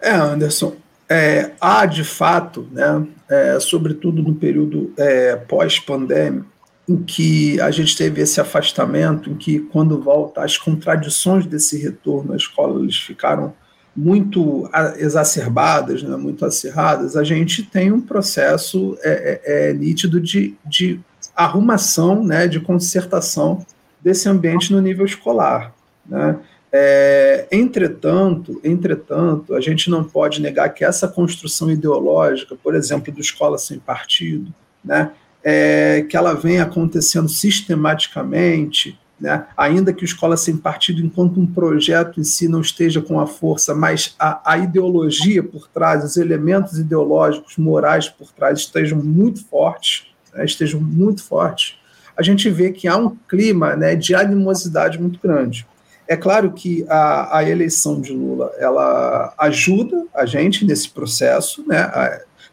É, 0.00 0.10
Anderson, 0.10 0.74
é, 1.08 1.52
há 1.60 1.86
de 1.86 2.04
fato, 2.04 2.66
né, 2.70 3.06
é, 3.28 3.60
sobretudo 3.60 4.22
no 4.22 4.34
período 4.34 4.92
é, 4.96 5.36
pós-pandêmico, 5.36 6.46
em 6.88 7.02
que 7.02 7.60
a 7.60 7.70
gente 7.70 7.96
teve 7.96 8.22
esse 8.22 8.40
afastamento, 8.40 9.30
em 9.30 9.36
que 9.36 9.60
quando 9.60 10.00
volta 10.00 10.42
as 10.42 10.56
contradições 10.56 11.44
desse 11.44 11.76
retorno 11.76 12.32
à 12.32 12.36
escola 12.36 12.80
eles 12.80 12.96
ficaram 12.96 13.52
muito 13.98 14.70
exacerbadas, 14.98 16.04
né, 16.04 16.16
muito 16.16 16.44
acirradas, 16.44 17.16
a 17.16 17.24
gente 17.24 17.64
tem 17.64 17.90
um 17.90 18.00
processo 18.00 18.96
é, 19.02 19.42
é, 19.44 19.70
é, 19.70 19.72
nítido 19.72 20.20
de, 20.20 20.54
de 20.64 21.00
arrumação, 21.34 22.22
né, 22.22 22.46
de 22.46 22.60
consertação 22.60 23.66
desse 24.00 24.28
ambiente 24.28 24.72
no 24.72 24.80
nível 24.80 25.04
escolar. 25.04 25.74
Né? 26.06 26.38
É, 26.72 27.48
entretanto, 27.50 28.60
entretanto, 28.62 29.56
a 29.56 29.60
gente 29.60 29.90
não 29.90 30.04
pode 30.04 30.40
negar 30.40 30.68
que 30.68 30.84
essa 30.84 31.08
construção 31.08 31.68
ideológica, 31.68 32.54
por 32.54 32.76
exemplo, 32.76 33.12
do 33.12 33.20
escola 33.20 33.58
sem 33.58 33.80
partido, 33.80 34.54
né, 34.84 35.10
é, 35.42 36.06
que 36.08 36.16
ela 36.16 36.34
vem 36.34 36.60
acontecendo 36.60 37.28
sistematicamente, 37.28 38.96
né, 39.20 39.46
ainda 39.56 39.92
que 39.92 40.02
o 40.02 40.04
escola 40.04 40.36
sem 40.36 40.56
partido, 40.56 41.00
enquanto 41.00 41.40
um 41.40 41.46
projeto 41.46 42.20
em 42.20 42.24
si 42.24 42.48
não 42.48 42.60
esteja 42.60 43.00
com 43.00 43.18
a 43.18 43.26
força, 43.26 43.74
mas 43.74 44.14
a, 44.18 44.52
a 44.52 44.58
ideologia 44.58 45.42
por 45.42 45.68
trás, 45.68 46.04
os 46.04 46.16
elementos 46.16 46.78
ideológicos, 46.78 47.56
morais 47.56 48.08
por 48.08 48.30
trás 48.32 48.60
estejam 48.60 48.98
muito 48.98 49.44
fortes, 49.44 50.06
né, 50.32 50.44
estejam 50.44 50.80
muito 50.80 51.22
fortes, 51.22 51.76
a 52.16 52.22
gente 52.22 52.50
vê 52.50 52.72
que 52.72 52.88
há 52.88 52.96
um 52.96 53.16
clima 53.28 53.76
né, 53.76 53.94
de 53.94 54.14
animosidade 54.14 55.00
muito 55.00 55.20
grande. 55.20 55.66
É 56.08 56.16
claro 56.16 56.52
que 56.52 56.86
a, 56.88 57.38
a 57.38 57.48
eleição 57.48 58.00
de 58.00 58.12
Lula 58.12 58.50
ela 58.58 59.34
ajuda 59.38 60.06
a 60.14 60.24
gente 60.24 60.64
nesse 60.64 60.88
processo, 60.88 61.62
né? 61.68 61.90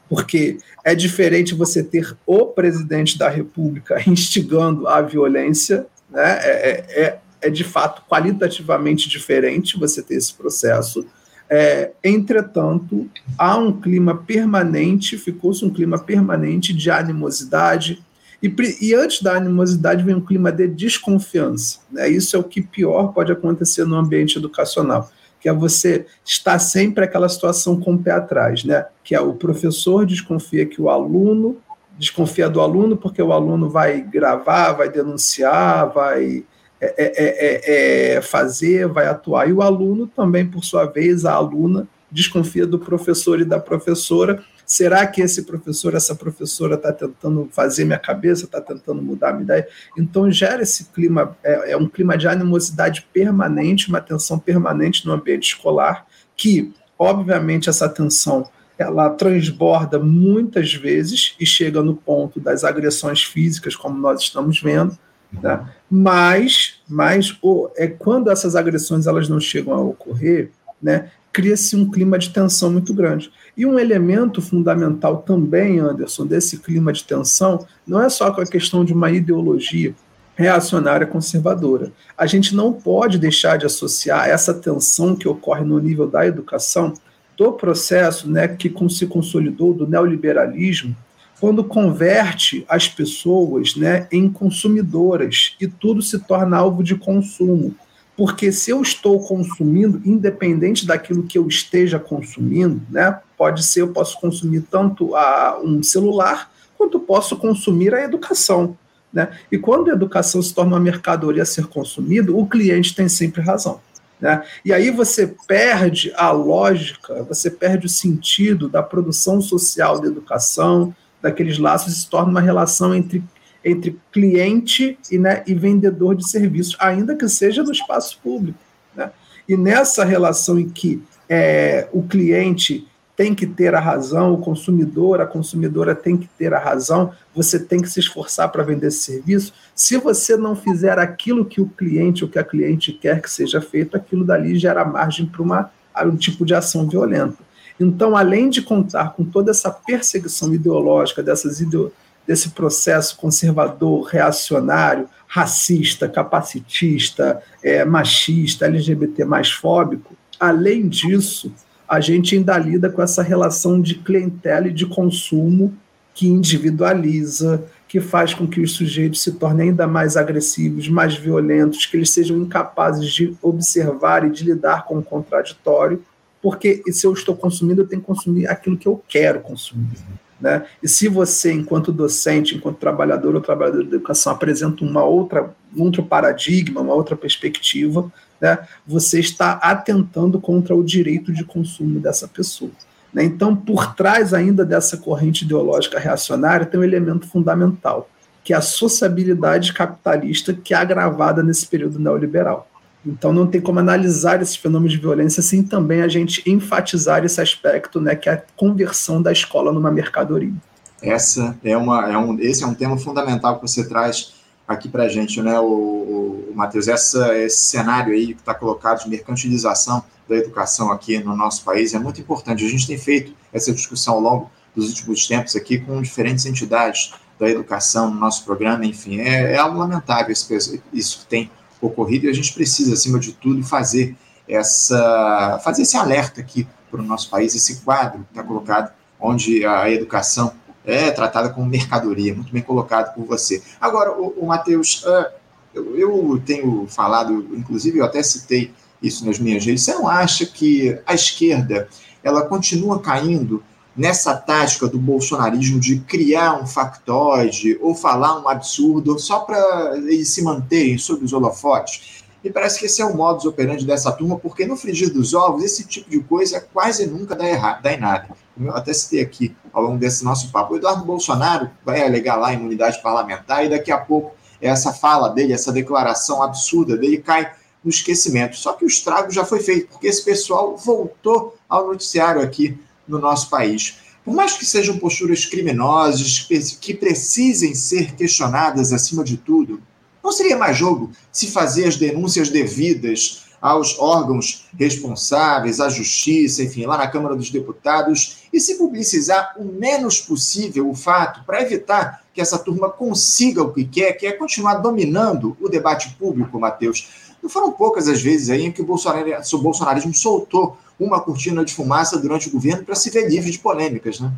porque 0.09 0.57
é 0.83 0.93
diferente 0.93 1.55
você 1.55 1.81
ter 1.81 2.15
o 2.25 2.47
presidente 2.47 3.17
da 3.17 3.29
República 3.29 3.97
instigando 4.07 4.87
a 4.87 5.01
violência, 5.01 5.87
né? 6.15 6.39
é, 6.41 6.69
é, 6.69 7.03
é, 7.03 7.19
é 7.41 7.49
de 7.49 7.63
fato 7.63 8.01
qualitativamente 8.09 9.09
diferente 9.09 9.77
você 9.77 10.01
ter 10.01 10.15
esse 10.15 10.33
processo. 10.33 11.05
É, 11.47 11.91
entretanto, 12.03 13.07
há 13.37 13.55
um 13.57 13.79
clima 13.79 14.15
permanente, 14.15 15.17
ficou-se 15.17 15.63
um 15.63 15.69
clima 15.69 15.99
permanente 15.99 16.73
de 16.73 16.89
animosidade, 16.89 18.03
e, 18.41 18.53
e, 18.81 18.93
antes 18.93 19.21
da 19.21 19.35
animosidade 19.35 20.03
vem 20.03 20.15
um 20.15 20.21
clima 20.21 20.51
de 20.51 20.67
desconfiança. 20.67 21.79
Né? 21.91 22.09
Isso 22.09 22.35
é 22.35 22.39
o 22.39 22.43
que 22.43 22.61
pior 22.61 23.07
pode 23.07 23.31
acontecer 23.31 23.85
no 23.85 23.95
ambiente 23.95 24.37
educacional, 24.37 25.09
que 25.39 25.49
é 25.49 25.53
você 25.53 26.05
estar 26.23 26.59
sempre 26.59 27.05
aquela 27.05 27.29
situação 27.29 27.79
com 27.79 27.93
o 27.93 27.97
pé 27.97 28.11
atrás, 28.11 28.63
né? 28.63 28.85
que 29.03 29.15
é 29.15 29.19
o 29.19 29.33
professor 29.33 30.05
desconfia 30.05 30.65
que 30.65 30.81
o 30.81 30.89
aluno 30.89 31.57
desconfia 31.97 32.49
do 32.49 32.61
aluno 32.61 32.97
porque 32.97 33.21
o 33.21 33.31
aluno 33.31 33.69
vai 33.69 34.01
gravar, 34.01 34.73
vai 34.73 34.89
denunciar, 34.89 35.91
vai 35.91 36.43
é, 36.79 36.95
é, 36.97 38.15
é, 38.15 38.21
fazer, 38.21 38.87
vai 38.87 39.07
atuar. 39.07 39.49
E 39.49 39.53
o 39.53 39.61
aluno 39.61 40.07
também, 40.07 40.45
por 40.45 40.63
sua 40.63 40.85
vez, 40.85 41.25
a 41.25 41.33
aluna 41.33 41.87
desconfia 42.11 42.65
do 42.65 42.79
professor 42.79 43.39
e 43.39 43.45
da 43.45 43.59
professora 43.59 44.43
Será 44.65 45.05
que 45.05 45.21
esse 45.21 45.43
professor, 45.43 45.93
essa 45.93 46.15
professora 46.15 46.75
está 46.75 46.91
tentando 46.91 47.47
fazer 47.51 47.85
minha 47.85 47.99
cabeça, 47.99 48.45
está 48.45 48.59
tentando 48.59 49.01
mudar 49.01 49.31
minha 49.31 49.43
ideia? 49.43 49.67
Então 49.95 50.31
gera 50.31 50.63
esse 50.63 50.85
clima, 50.85 51.37
é, 51.43 51.73
é 51.73 51.77
um 51.77 51.87
clima 51.87 52.17
de 52.17 52.27
animosidade 52.27 53.07
permanente, 53.13 53.89
uma 53.89 54.01
tensão 54.01 54.39
permanente 54.39 55.05
no 55.05 55.13
ambiente 55.13 55.49
escolar, 55.49 56.07
que, 56.35 56.73
obviamente, 56.97 57.69
essa 57.69 57.87
tensão 57.87 58.49
ela 58.77 59.09
transborda 59.09 59.97
muitas 59.99 60.73
vezes 60.73 61.35
e 61.39 61.45
chega 61.45 61.81
no 61.81 61.95
ponto 61.95 62.39
das 62.39 62.63
agressões 62.63 63.23
físicas, 63.23 63.75
como 63.75 63.97
nós 63.97 64.21
estamos 64.21 64.61
vendo, 64.61 64.97
né? 65.41 65.67
mas, 65.89 66.81
mas 66.87 67.37
o, 67.41 67.69
é, 67.75 67.87
quando 67.87 68.29
essas 68.29 68.55
agressões 68.55 69.07
elas 69.07 69.29
não 69.29 69.39
chegam 69.39 69.73
a 69.73 69.81
ocorrer, 69.81 70.51
né, 70.81 71.09
cria-se 71.31 71.75
um 71.75 71.89
clima 71.89 72.17
de 72.17 72.29
tensão 72.29 72.71
muito 72.71 72.93
grande. 72.93 73.31
E 73.57 73.65
um 73.65 73.77
elemento 73.77 74.41
fundamental 74.41 75.17
também, 75.17 75.79
Anderson, 75.79 76.25
desse 76.25 76.59
clima 76.59 76.93
de 76.93 77.03
tensão, 77.03 77.65
não 77.85 78.01
é 78.01 78.09
só 78.09 78.31
com 78.31 78.41
a 78.41 78.45
questão 78.45 78.85
de 78.85 78.93
uma 78.93 79.11
ideologia 79.11 79.93
reacionária 80.35 81.07
conservadora. 81.07 81.91
A 82.17 82.25
gente 82.25 82.55
não 82.55 82.73
pode 82.73 83.17
deixar 83.17 83.57
de 83.57 83.65
associar 83.65 84.27
essa 84.27 84.53
tensão 84.53 85.15
que 85.15 85.27
ocorre 85.27 85.63
no 85.63 85.79
nível 85.79 86.07
da 86.07 86.25
educação 86.25 86.93
do 87.37 87.51
processo 87.53 88.29
né, 88.29 88.47
que 88.47 88.73
se 88.89 89.07
consolidou 89.07 89.73
do 89.73 89.87
neoliberalismo, 89.87 90.95
quando 91.39 91.63
converte 91.63 92.65
as 92.67 92.87
pessoas 92.87 93.75
né, 93.75 94.07
em 94.11 94.29
consumidoras 94.29 95.55
e 95.59 95.67
tudo 95.67 96.01
se 96.01 96.19
torna 96.19 96.57
alvo 96.57 96.83
de 96.83 96.95
consumo. 96.95 97.75
Porque 98.17 98.51
se 98.51 98.71
eu 98.71 98.81
estou 98.81 99.19
consumindo, 99.27 100.01
independente 100.05 100.87
daquilo 100.87 101.23
que 101.23 101.37
eu 101.37 101.47
esteja 101.47 101.99
consumindo, 101.99 102.81
né, 102.89 103.19
pode 103.37 103.63
ser, 103.65 103.81
eu 103.81 103.89
posso 103.89 104.19
consumir 104.19 104.61
tanto 104.61 105.13
a, 105.15 105.59
um 105.61 105.83
celular, 105.83 106.49
quanto 106.77 106.99
posso 106.99 107.35
consumir 107.35 107.93
a 107.93 108.03
educação. 108.03 108.77
Né? 109.11 109.29
E 109.51 109.57
quando 109.57 109.89
a 109.89 109.93
educação 109.93 110.41
se 110.41 110.53
torna 110.53 110.73
uma 110.73 110.79
mercadoria 110.79 111.43
a 111.43 111.45
ser 111.45 111.67
consumida, 111.67 112.31
o 112.31 112.47
cliente 112.47 112.95
tem 112.95 113.09
sempre 113.09 113.41
razão. 113.41 113.81
Né? 114.19 114.43
E 114.63 114.73
aí 114.73 114.91
você 114.91 115.35
perde 115.47 116.13
a 116.15 116.31
lógica, 116.31 117.23
você 117.23 117.49
perde 117.49 117.85
o 117.85 117.89
sentido 117.89 118.69
da 118.69 118.81
produção 118.81 119.41
social 119.41 119.99
da 119.99 120.07
educação, 120.07 120.95
daqueles 121.21 121.57
laços, 121.57 122.01
se 122.01 122.09
torna 122.09 122.31
uma 122.31 122.41
relação 122.41 122.93
entre 122.93 123.23
entre 123.65 123.99
cliente 124.11 124.95
e, 125.11 125.17
né, 125.17 125.43
e 125.47 125.55
vendedor 125.55 126.15
de 126.15 126.29
serviços, 126.29 126.77
ainda 126.79 127.15
que 127.15 127.27
seja 127.27 127.63
no 127.63 127.71
espaço 127.71 128.19
público. 128.21 128.59
Né? 128.95 129.11
E 129.49 129.57
nessa 129.57 130.05
relação 130.05 130.59
em 130.59 130.69
que 130.69 131.01
é, 131.27 131.87
o 131.91 132.03
cliente 132.03 132.87
tem 133.15 133.33
que 133.33 133.47
ter 133.47 133.73
a 133.73 133.79
razão, 133.79 134.33
o 134.33 134.37
consumidor, 134.37 135.21
a 135.21 135.25
consumidora 135.25 135.95
tem 135.95 136.17
que 136.17 136.27
ter 136.37 136.53
a 136.53 136.59
razão, 136.59 137.11
você 137.33 137.57
tem 137.57 137.81
que 137.81 137.89
se 137.89 137.99
esforçar 137.99 138.51
para 138.51 138.63
vender 138.63 138.87
esse 138.87 138.99
serviço. 138.99 139.53
Se 139.73 139.97
você 139.97 140.35
não 140.35 140.55
fizer 140.55 140.99
aquilo 140.99 141.45
que 141.45 141.61
o 141.61 141.69
cliente 141.69 142.23
ou 142.23 142.29
que 142.29 142.39
a 142.39 142.43
cliente 142.43 142.91
quer 142.91 143.21
que 143.21 143.29
seja 143.29 143.61
feito, 143.61 143.95
aquilo 143.95 144.25
dali 144.25 144.57
gera 144.57 144.83
margem 144.83 145.25
para 145.25 146.07
um 146.07 146.15
tipo 146.15 146.45
de 146.45 146.53
ação 146.53 146.87
violenta. 146.89 147.37
Então, 147.79 148.15
além 148.15 148.49
de 148.49 148.61
contar 148.61 149.13
com 149.13 149.23
toda 149.23 149.51
essa 149.51 149.71
perseguição 149.71 150.53
ideológica, 150.53 151.23
dessas 151.23 151.59
ideologias, 151.59 152.05
desse 152.25 152.49
processo 152.49 153.17
conservador, 153.17 154.03
reacionário, 154.05 155.07
racista, 155.27 156.09
capacitista, 156.09 157.41
é, 157.63 157.85
machista, 157.85 158.65
LGBT 158.65 159.25
mais 159.25 159.51
fóbico. 159.51 160.15
Além 160.39 160.87
disso, 160.87 161.53
a 161.87 161.99
gente 161.99 162.35
ainda 162.35 162.57
lida 162.57 162.89
com 162.89 163.01
essa 163.01 163.21
relação 163.21 163.79
de 163.81 163.95
clientela 163.95 164.67
e 164.67 164.73
de 164.73 164.85
consumo 164.85 165.73
que 166.13 166.27
individualiza, 166.27 167.63
que 167.87 167.99
faz 167.99 168.33
com 168.33 168.47
que 168.47 168.61
os 168.61 168.73
sujeitos 168.73 169.21
se 169.21 169.33
tornem 169.33 169.69
ainda 169.69 169.85
mais 169.85 170.17
agressivos, 170.17 170.87
mais 170.87 171.15
violentos, 171.15 171.85
que 171.85 171.97
eles 171.97 172.09
sejam 172.09 172.37
incapazes 172.37 173.11
de 173.11 173.35
observar 173.41 174.25
e 174.25 174.31
de 174.31 174.43
lidar 174.43 174.85
com 174.85 174.97
o 174.97 175.03
contraditório, 175.03 176.03
porque 176.41 176.81
se 176.91 177.05
eu 177.05 177.13
estou 177.13 177.35
consumindo, 177.35 177.81
eu 177.81 177.87
tenho 177.87 178.01
que 178.01 178.07
consumir 178.07 178.47
aquilo 178.47 178.77
que 178.77 178.87
eu 178.87 179.03
quero 179.07 179.41
consumir. 179.41 179.97
Né? 180.39 180.65
E 180.81 180.87
se 180.87 181.07
você, 181.07 181.51
enquanto 181.51 181.91
docente, 181.91 182.55
enquanto 182.55 182.77
trabalhador 182.77 183.35
ou 183.35 183.41
trabalhador 183.41 183.83
de 183.83 183.95
educação, 183.95 184.31
apresenta 184.31 184.83
uma 184.83 185.03
outra, 185.03 185.55
outro 185.83 186.03
paradigma, 186.03 186.81
uma 186.81 186.93
outra 186.93 187.15
perspectiva, 187.15 188.11
né, 188.39 188.59
você 188.85 189.19
está 189.19 189.53
atentando 189.53 190.39
contra 190.39 190.75
o 190.75 190.83
direito 190.83 191.33
de 191.33 191.43
consumo 191.43 191.99
dessa 191.99 192.27
pessoa. 192.27 192.71
Né? 193.13 193.23
Então, 193.23 193.55
por 193.55 193.95
trás 193.95 194.33
ainda 194.33 194.65
dessa 194.65 194.97
corrente 194.97 195.45
ideológica 195.45 195.97
reacionária, 195.97 196.65
tem 196.65 196.79
um 196.79 196.83
elemento 196.83 197.25
fundamental, 197.27 198.09
que 198.43 198.53
é 198.53 198.57
a 198.57 198.61
sociabilidade 198.61 199.73
capitalista 199.73 200.53
que 200.53 200.73
é 200.73 200.77
agravada 200.77 201.41
nesse 201.41 201.65
período 201.65 201.97
neoliberal. 201.97 202.67
Então, 203.05 203.31
não 203.31 203.47
tem 203.47 203.61
como 203.61 203.79
analisar 203.79 204.41
esses 204.41 204.55
fenômenos 204.55 204.91
de 204.91 204.99
violência 204.99 205.41
sem 205.41 205.63
também 205.63 206.01
a 206.01 206.07
gente 206.07 206.43
enfatizar 206.49 207.23
esse 207.23 207.39
aspecto, 207.39 208.01
né, 208.01 208.15
que 208.15 208.27
é 208.27 208.33
a 208.33 208.43
conversão 208.55 209.21
da 209.21 209.31
escola 209.31 209.71
numa 209.71 209.91
mercadoria. 209.91 210.53
Essa 211.01 211.55
é 211.63 211.77
uma, 211.77 212.11
é 212.11 212.17
um, 212.17 212.39
esse 212.39 212.63
é 212.63 212.67
um 212.67 212.73
tema 212.73 212.97
fundamental 212.97 213.59
que 213.59 213.61
você 213.61 213.87
traz 213.87 214.34
aqui 214.67 214.89
para 214.89 215.03
a 215.03 215.07
gente, 215.07 215.41
né, 215.41 215.59
o, 215.59 215.65
o, 215.65 216.51
o 216.51 216.55
Matheus, 216.55 216.87
essa, 216.87 217.37
esse 217.37 217.57
cenário 217.57 218.13
aí 218.13 218.33
que 218.33 218.39
está 218.39 218.53
colocado 218.53 219.03
de 219.03 219.09
mercantilização 219.09 220.03
da 220.27 220.35
educação 220.35 220.91
aqui 220.91 221.19
no 221.19 221.35
nosso 221.35 221.63
país 221.63 221.93
é 221.93 221.99
muito 221.99 222.19
importante. 222.19 222.65
A 222.65 222.69
gente 222.69 222.87
tem 222.87 222.97
feito 222.97 223.33
essa 223.53 223.71
discussão 223.71 224.15
ao 224.15 224.19
longo 224.19 224.51
dos 224.75 224.89
últimos 224.89 225.27
tempos 225.27 225.55
aqui 225.55 225.79
com 225.79 226.01
diferentes 226.01 226.45
entidades 226.45 227.13
da 227.39 227.49
educação 227.49 228.09
no 228.09 228.19
nosso 228.19 228.43
programa, 228.45 228.85
enfim, 228.85 229.19
é, 229.19 229.53
é 229.53 229.57
algo 229.57 229.77
lamentável 229.77 230.31
isso, 230.31 230.81
isso 230.93 231.19
que 231.19 231.25
tem 231.25 231.51
ocorrido 231.81 232.25
e 232.25 232.29
a 232.29 232.33
gente 232.33 232.53
precisa, 232.53 232.93
acima 232.93 233.19
de 233.19 233.33
tudo, 233.33 233.61
fazer 233.63 234.15
essa 234.47 235.59
fazer 235.63 235.81
esse 235.81 235.97
alerta 235.97 236.39
aqui 236.39 236.67
para 236.89 237.01
o 237.01 237.03
nosso 237.03 237.29
país, 237.29 237.53
esse 237.55 237.81
quadro 237.81 238.19
que 238.23 238.29
está 238.29 238.43
colocado, 238.43 238.93
onde 239.19 239.65
a 239.65 239.89
educação 239.89 240.53
é 240.85 241.11
tratada 241.11 241.49
como 241.49 241.65
mercadoria, 241.65 242.33
muito 242.33 242.51
bem 242.51 242.61
colocado 242.61 243.13
por 243.13 243.25
você. 243.25 243.61
Agora, 243.79 244.11
o, 244.11 244.33
o 244.37 244.47
Matheus, 244.47 245.03
uh, 245.03 245.25
eu, 245.73 245.97
eu, 245.97 246.41
tenho 246.45 246.85
falado, 246.87 247.47
inclusive 247.53 247.99
eu 247.99 248.05
até 248.05 248.21
citei 248.21 248.71
isso 249.01 249.25
nas 249.25 249.39
minhas 249.39 249.65
redes, 249.65 249.83
você 249.83 249.93
não 249.93 250.07
acha 250.07 250.45
que 250.45 250.97
a 251.05 251.13
esquerda 251.13 251.87
ela 252.23 252.43
continua 252.43 252.99
caindo 252.99 253.63
nessa 253.95 254.35
tática 254.35 254.87
do 254.87 254.99
bolsonarismo 254.99 255.79
de 255.79 255.99
criar 256.01 256.59
um 256.61 256.67
factoide 256.67 257.77
ou 257.81 257.95
falar 257.95 258.39
um 258.39 258.49
absurdo 258.49 259.17
só 259.17 259.39
para 259.39 259.97
eles 259.97 260.29
se 260.29 260.43
manterem 260.43 260.97
sob 260.97 261.23
os 261.23 261.31
holofotes? 261.31 262.24
E 262.45 262.51
parece 262.51 262.77
que 262.77 262.85
esse 262.85 263.01
é 263.01 263.05
o 263.05 263.17
modus 263.17 263.43
operandi 263.43 263.87
dessa 263.87 264.11
turma, 264.11 264.37
porque 264.37 264.67
no 264.67 264.77
frigir 264.77 265.11
dos 265.11 265.33
ovos, 265.33 265.63
esse 265.63 265.83
tipo 265.83 266.07
de 266.07 266.19
coisa 266.19 266.61
quase 266.61 267.07
nunca 267.07 267.35
dá, 267.35 267.49
errado, 267.49 267.81
dá 267.81 267.91
em 267.91 267.99
nada. 267.99 268.29
Eu 268.61 268.71
até 268.75 268.93
citei 268.93 269.19
aqui 269.19 269.55
ao 269.73 269.81
longo 269.81 269.97
desse 269.97 270.23
nosso 270.23 270.51
papo. 270.51 270.75
O 270.75 270.77
Eduardo 270.77 271.03
Bolsonaro 271.03 271.71
vai 271.83 272.05
alegar 272.05 272.35
lá 272.35 272.49
a 272.49 272.53
imunidade 272.53 273.01
parlamentar 273.01 273.65
e 273.65 273.69
daqui 273.69 273.91
a 273.91 273.97
pouco 273.97 274.35
essa 274.61 274.93
fala 274.93 275.29
dele, 275.29 275.53
essa 275.53 275.71
declaração 275.71 276.43
absurda 276.43 276.95
dele 276.95 277.17
cai 277.17 277.51
no 277.83 277.89
esquecimento. 277.89 278.55
Só 278.55 278.73
que 278.73 278.85
o 278.85 278.87
estrago 278.87 279.31
já 279.31 279.43
foi 279.43 279.59
feito, 279.59 279.87
porque 279.87 280.05
esse 280.05 280.23
pessoal 280.23 280.77
voltou 280.77 281.57
ao 281.67 281.87
noticiário 281.87 282.43
aqui 282.43 282.77
no 283.07 283.17
nosso 283.17 283.49
país. 283.49 283.97
Por 284.23 284.35
mais 284.35 284.53
que 284.53 284.67
sejam 284.67 284.99
posturas 284.99 285.45
criminosas, 285.45 286.47
que 286.79 286.93
precisem 286.93 287.73
ser 287.73 288.13
questionadas 288.13 288.93
acima 288.93 289.23
de 289.23 289.35
tudo, 289.35 289.81
não 290.25 290.31
seria 290.31 290.57
mais 290.57 290.75
jogo 290.75 291.11
se 291.31 291.47
fazer 291.51 291.85
as 291.85 291.95
denúncias 291.95 292.49
devidas 292.49 293.43
aos 293.61 293.97
órgãos 293.99 294.65
responsáveis, 294.77 295.79
à 295.79 295.87
justiça, 295.87 296.63
enfim, 296.63 296.85
lá 296.85 296.97
na 296.97 297.07
Câmara 297.07 297.35
dos 297.35 297.49
Deputados, 297.49 298.37
e 298.51 298.59
se 298.59 298.75
publicizar 298.75 299.55
o 299.57 299.63
menos 299.63 300.19
possível 300.19 300.89
o 300.89 300.95
fato 300.95 301.43
para 301.45 301.61
evitar 301.61 302.23
que 302.33 302.41
essa 302.41 302.59
turma 302.59 302.89
consiga 302.89 303.63
o 303.63 303.73
que 303.73 303.85
quer, 303.85 304.13
que 304.13 304.27
é 304.27 304.31
continuar 304.31 304.75
dominando 304.75 305.55
o 305.61 305.69
debate 305.69 306.15
público, 306.19 306.59
Matheus. 306.59 307.07
Não 307.41 307.49
foram 307.49 307.71
poucas 307.71 308.07
as 308.07 308.21
vezes 308.21 308.49
aí 308.49 308.65
em 308.65 308.71
que 308.71 308.81
o, 308.81 308.85
o 308.85 309.57
bolsonarismo 309.57 310.13
soltou 310.13 310.77
uma 310.99 311.19
cortina 311.19 311.63
de 311.63 311.73
fumaça 311.73 312.17
durante 312.17 312.47
o 312.47 312.51
governo 312.51 312.83
para 312.83 312.95
se 312.95 313.09
ver 313.09 313.29
livre 313.29 313.51
de 313.51 313.59
polêmicas, 313.59 314.19
né? 314.19 314.31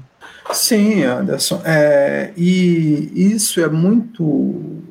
Sim, 0.54 1.04
Anderson. 1.04 1.62
É, 1.65 2.32
e 2.36 3.12
isso 3.34 3.62
é 3.62 3.69
muito 3.69 4.84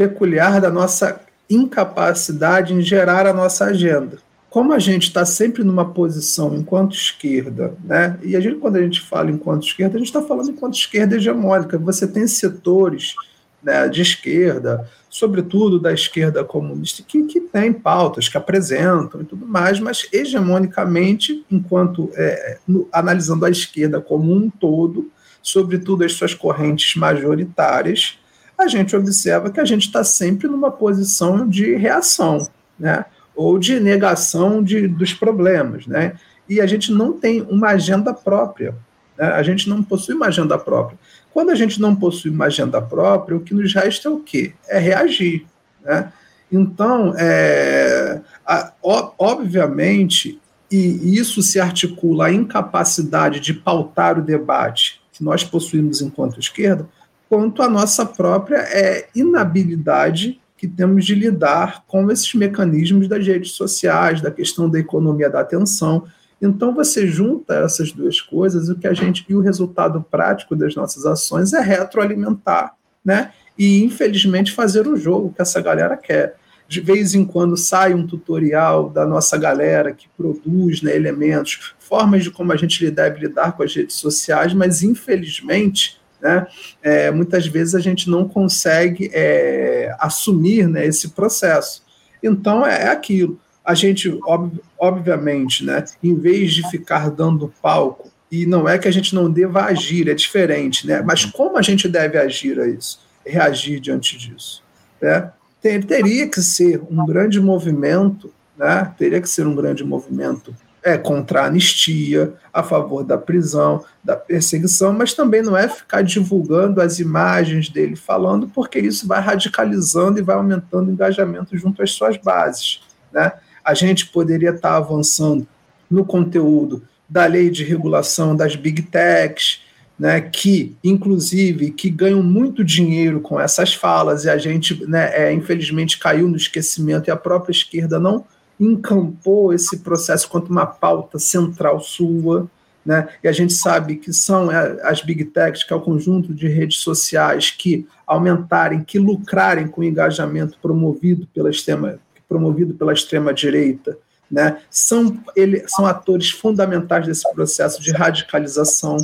peculiar 0.00 0.62
da 0.62 0.70
nossa 0.70 1.20
incapacidade 1.50 2.72
em 2.72 2.80
gerar 2.80 3.26
a 3.26 3.34
nossa 3.34 3.66
agenda. 3.66 4.16
Como 4.48 4.72
a 4.72 4.78
gente 4.78 5.02
está 5.02 5.26
sempre 5.26 5.62
numa 5.62 5.84
posição 5.84 6.54
enquanto 6.54 6.94
esquerda, 6.94 7.74
né? 7.84 8.18
e 8.22 8.34
a 8.34 8.40
gente, 8.40 8.56
quando 8.56 8.76
a 8.76 8.82
gente 8.82 9.02
fala 9.02 9.30
enquanto 9.30 9.66
esquerda, 9.66 9.96
a 9.96 9.98
gente 9.98 10.06
está 10.06 10.22
falando 10.22 10.52
enquanto 10.52 10.72
esquerda 10.72 11.16
hegemônica. 11.16 11.76
Você 11.76 12.08
tem 12.08 12.26
setores 12.26 13.14
né, 13.62 13.90
de 13.90 14.00
esquerda, 14.00 14.88
sobretudo 15.10 15.78
da 15.78 15.92
esquerda 15.92 16.42
comunista, 16.42 17.02
que, 17.06 17.24
que 17.24 17.38
tem 17.38 17.70
pautas, 17.70 18.26
que 18.26 18.38
apresentam 18.38 19.20
e 19.20 19.24
tudo 19.24 19.46
mais, 19.46 19.78
mas 19.78 20.08
hegemonicamente, 20.10 21.44
enquanto 21.50 22.10
é, 22.14 22.58
no, 22.66 22.88
analisando 22.90 23.44
a 23.44 23.50
esquerda 23.50 24.00
como 24.00 24.32
um 24.32 24.48
todo, 24.48 25.10
sobretudo 25.42 26.04
as 26.04 26.14
suas 26.14 26.32
correntes 26.32 26.96
majoritárias, 26.96 28.18
a 28.60 28.68
gente 28.68 28.94
observa 28.94 29.50
que 29.50 29.60
a 29.60 29.64
gente 29.64 29.86
está 29.86 30.04
sempre 30.04 30.48
numa 30.48 30.70
posição 30.70 31.48
de 31.48 31.74
reação, 31.74 32.48
né? 32.78 33.04
ou 33.34 33.58
de 33.58 33.80
negação 33.80 34.62
de, 34.62 34.86
dos 34.86 35.12
problemas. 35.12 35.86
Né? 35.86 36.14
E 36.48 36.60
a 36.60 36.66
gente 36.66 36.92
não 36.92 37.12
tem 37.12 37.42
uma 37.42 37.68
agenda 37.68 38.12
própria. 38.12 38.74
Né? 39.16 39.26
A 39.26 39.42
gente 39.42 39.68
não 39.68 39.82
possui 39.82 40.14
uma 40.14 40.26
agenda 40.26 40.58
própria. 40.58 40.98
Quando 41.32 41.50
a 41.50 41.54
gente 41.54 41.80
não 41.80 41.94
possui 41.94 42.30
uma 42.30 42.46
agenda 42.46 42.82
própria, 42.82 43.36
o 43.36 43.40
que 43.40 43.54
nos 43.54 43.72
resta 43.72 44.08
é 44.08 44.10
o 44.10 44.20
quê? 44.20 44.52
É 44.68 44.78
reagir. 44.78 45.46
Né? 45.82 46.12
Então, 46.50 47.14
é, 47.16 48.20
a, 48.44 48.72
obviamente, 48.82 50.40
e 50.70 51.18
isso 51.18 51.42
se 51.42 51.60
articula 51.60 52.26
à 52.26 52.32
incapacidade 52.32 53.40
de 53.40 53.54
pautar 53.54 54.18
o 54.18 54.22
debate 54.22 55.00
que 55.12 55.24
nós 55.24 55.44
possuímos 55.44 56.00
enquanto 56.00 56.40
esquerda, 56.40 56.88
quanto 57.30 57.62
à 57.62 57.70
nossa 57.70 58.04
própria 58.04 58.56
é, 58.56 59.08
inabilidade 59.14 60.40
que 60.56 60.66
temos 60.66 61.06
de 61.06 61.14
lidar 61.14 61.84
com 61.86 62.10
esses 62.10 62.34
mecanismos 62.34 63.06
das 63.06 63.24
redes 63.24 63.52
sociais, 63.52 64.20
da 64.20 64.32
questão 64.32 64.68
da 64.68 64.80
economia 64.80 65.30
da 65.30 65.40
atenção. 65.40 66.04
Então 66.42 66.74
você 66.74 67.06
junta 67.06 67.54
essas 67.54 67.92
duas 67.92 68.20
coisas, 68.20 68.68
o 68.68 68.74
que 68.74 68.88
a 68.88 68.92
gente 68.92 69.24
e 69.28 69.34
o 69.36 69.40
resultado 69.40 70.04
prático 70.10 70.56
das 70.56 70.74
nossas 70.74 71.06
ações 71.06 71.52
é 71.52 71.60
retroalimentar, 71.60 72.74
né? 73.04 73.30
E 73.56 73.84
infelizmente 73.84 74.50
fazer 74.50 74.88
o 74.88 74.96
jogo 74.96 75.32
que 75.32 75.40
essa 75.40 75.60
galera 75.60 75.96
quer. 75.96 76.34
De 76.66 76.80
vez 76.80 77.14
em 77.14 77.24
quando 77.24 77.56
sai 77.56 77.94
um 77.94 78.06
tutorial 78.06 78.90
da 78.90 79.06
nossa 79.06 79.38
galera 79.38 79.92
que 79.92 80.08
produz 80.16 80.82
né, 80.82 80.96
elementos, 80.96 81.74
formas 81.78 82.24
de 82.24 82.30
como 82.30 82.52
a 82.52 82.56
gente 82.56 82.90
deve 82.90 83.20
lidar 83.20 83.52
com 83.52 83.62
as 83.62 83.74
redes 83.74 83.96
sociais, 83.96 84.52
mas 84.52 84.82
infelizmente 84.82 85.99
né, 86.22 86.46
é, 86.82 87.10
muitas 87.10 87.46
vezes 87.46 87.74
a 87.74 87.80
gente 87.80 88.08
não 88.10 88.28
consegue 88.28 89.10
é, 89.12 89.94
assumir 89.98 90.68
né, 90.68 90.86
esse 90.86 91.10
processo. 91.10 91.82
Então 92.22 92.66
é, 92.66 92.84
é 92.84 92.88
aquilo. 92.88 93.38
A 93.64 93.74
gente, 93.74 94.08
ob, 94.24 94.60
obviamente, 94.78 95.64
né, 95.64 95.84
em 96.02 96.14
vez 96.14 96.52
de 96.52 96.68
ficar 96.70 97.10
dando 97.10 97.52
palco, 97.62 98.10
e 98.30 98.46
não 98.46 98.68
é 98.68 98.78
que 98.78 98.86
a 98.86 98.92
gente 98.92 99.14
não 99.14 99.30
deva 99.30 99.64
agir, 99.64 100.08
é 100.08 100.14
diferente, 100.14 100.86
né? 100.86 101.02
Mas 101.02 101.24
como 101.24 101.58
a 101.58 101.62
gente 101.62 101.88
deve 101.88 102.16
agir 102.16 102.60
a 102.60 102.66
isso, 102.68 103.00
reagir 103.26 103.80
diante 103.80 104.16
disso? 104.16 104.62
Né? 105.02 105.30
teria 105.60 106.26
que 106.26 106.40
ser 106.40 106.80
um 106.90 107.04
grande 107.04 107.38
movimento, 107.38 108.32
né? 108.56 108.94
Teria 108.96 109.20
que 109.20 109.28
ser 109.28 109.46
um 109.46 109.54
grande 109.54 109.84
movimento 109.84 110.54
é 110.82 110.96
contra 110.96 111.42
a 111.42 111.46
anistia, 111.46 112.32
a 112.52 112.62
favor 112.62 113.04
da 113.04 113.18
prisão, 113.18 113.84
da 114.02 114.16
perseguição, 114.16 114.92
mas 114.92 115.12
também 115.12 115.42
não 115.42 115.56
é 115.56 115.68
ficar 115.68 116.02
divulgando 116.02 116.80
as 116.80 116.98
imagens 116.98 117.68
dele 117.68 117.96
falando, 117.96 118.48
porque 118.48 118.78
isso 118.78 119.06
vai 119.06 119.20
radicalizando 119.20 120.18
e 120.18 120.22
vai 120.22 120.36
aumentando 120.36 120.88
o 120.88 120.92
engajamento 120.92 121.56
junto 121.56 121.82
às 121.82 121.92
suas 121.92 122.16
bases. 122.16 122.80
Né? 123.12 123.32
A 123.64 123.74
gente 123.74 124.06
poderia 124.06 124.50
estar 124.50 124.76
avançando 124.76 125.46
no 125.90 126.04
conteúdo 126.04 126.82
da 127.08 127.26
lei 127.26 127.50
de 127.50 127.64
regulação 127.64 128.36
das 128.36 128.54
big 128.54 128.82
techs, 128.82 129.62
né, 129.98 130.18
que, 130.18 130.74
inclusive, 130.82 131.72
que 131.72 131.90
ganham 131.90 132.22
muito 132.22 132.64
dinheiro 132.64 133.20
com 133.20 133.38
essas 133.38 133.74
falas, 133.74 134.24
e 134.24 134.30
a 134.30 134.38
gente, 134.38 134.86
né, 134.86 135.10
é, 135.12 135.30
infelizmente, 135.30 135.98
caiu 135.98 136.26
no 136.26 136.36
esquecimento, 136.36 137.08
e 137.08 137.10
a 137.10 137.16
própria 137.16 137.52
esquerda 137.52 137.98
não 137.98 138.24
encampou 138.60 139.54
esse 139.54 139.78
processo 139.78 140.28
quanto 140.28 140.50
uma 140.50 140.66
pauta 140.66 141.18
central 141.18 141.80
sua, 141.80 142.48
né? 142.84 143.08
E 143.22 143.28
a 143.28 143.32
gente 143.32 143.54
sabe 143.54 143.96
que 143.96 144.12
são 144.12 144.50
é, 144.50 144.78
as 144.82 145.02
big 145.02 145.24
techs, 145.26 145.64
que 145.64 145.72
é 145.72 145.76
o 145.76 145.80
conjunto 145.80 146.34
de 146.34 146.46
redes 146.46 146.78
sociais 146.78 147.50
que 147.50 147.86
aumentarem, 148.06 148.82
que 148.84 148.98
lucrarem 148.98 149.66
com 149.66 149.80
o 149.80 149.84
engajamento 149.84 150.58
promovido 150.60 151.26
pela 151.34 151.50
extrema, 151.50 151.98
promovido 152.28 152.74
pela 152.74 152.92
extrema 152.92 153.32
direita, 153.32 153.96
né? 154.30 154.58
São 154.70 155.18
ele, 155.34 155.64
são 155.66 155.86
atores 155.86 156.30
fundamentais 156.30 157.06
desse 157.06 157.30
processo 157.32 157.82
de 157.82 157.90
radicalização. 157.92 158.96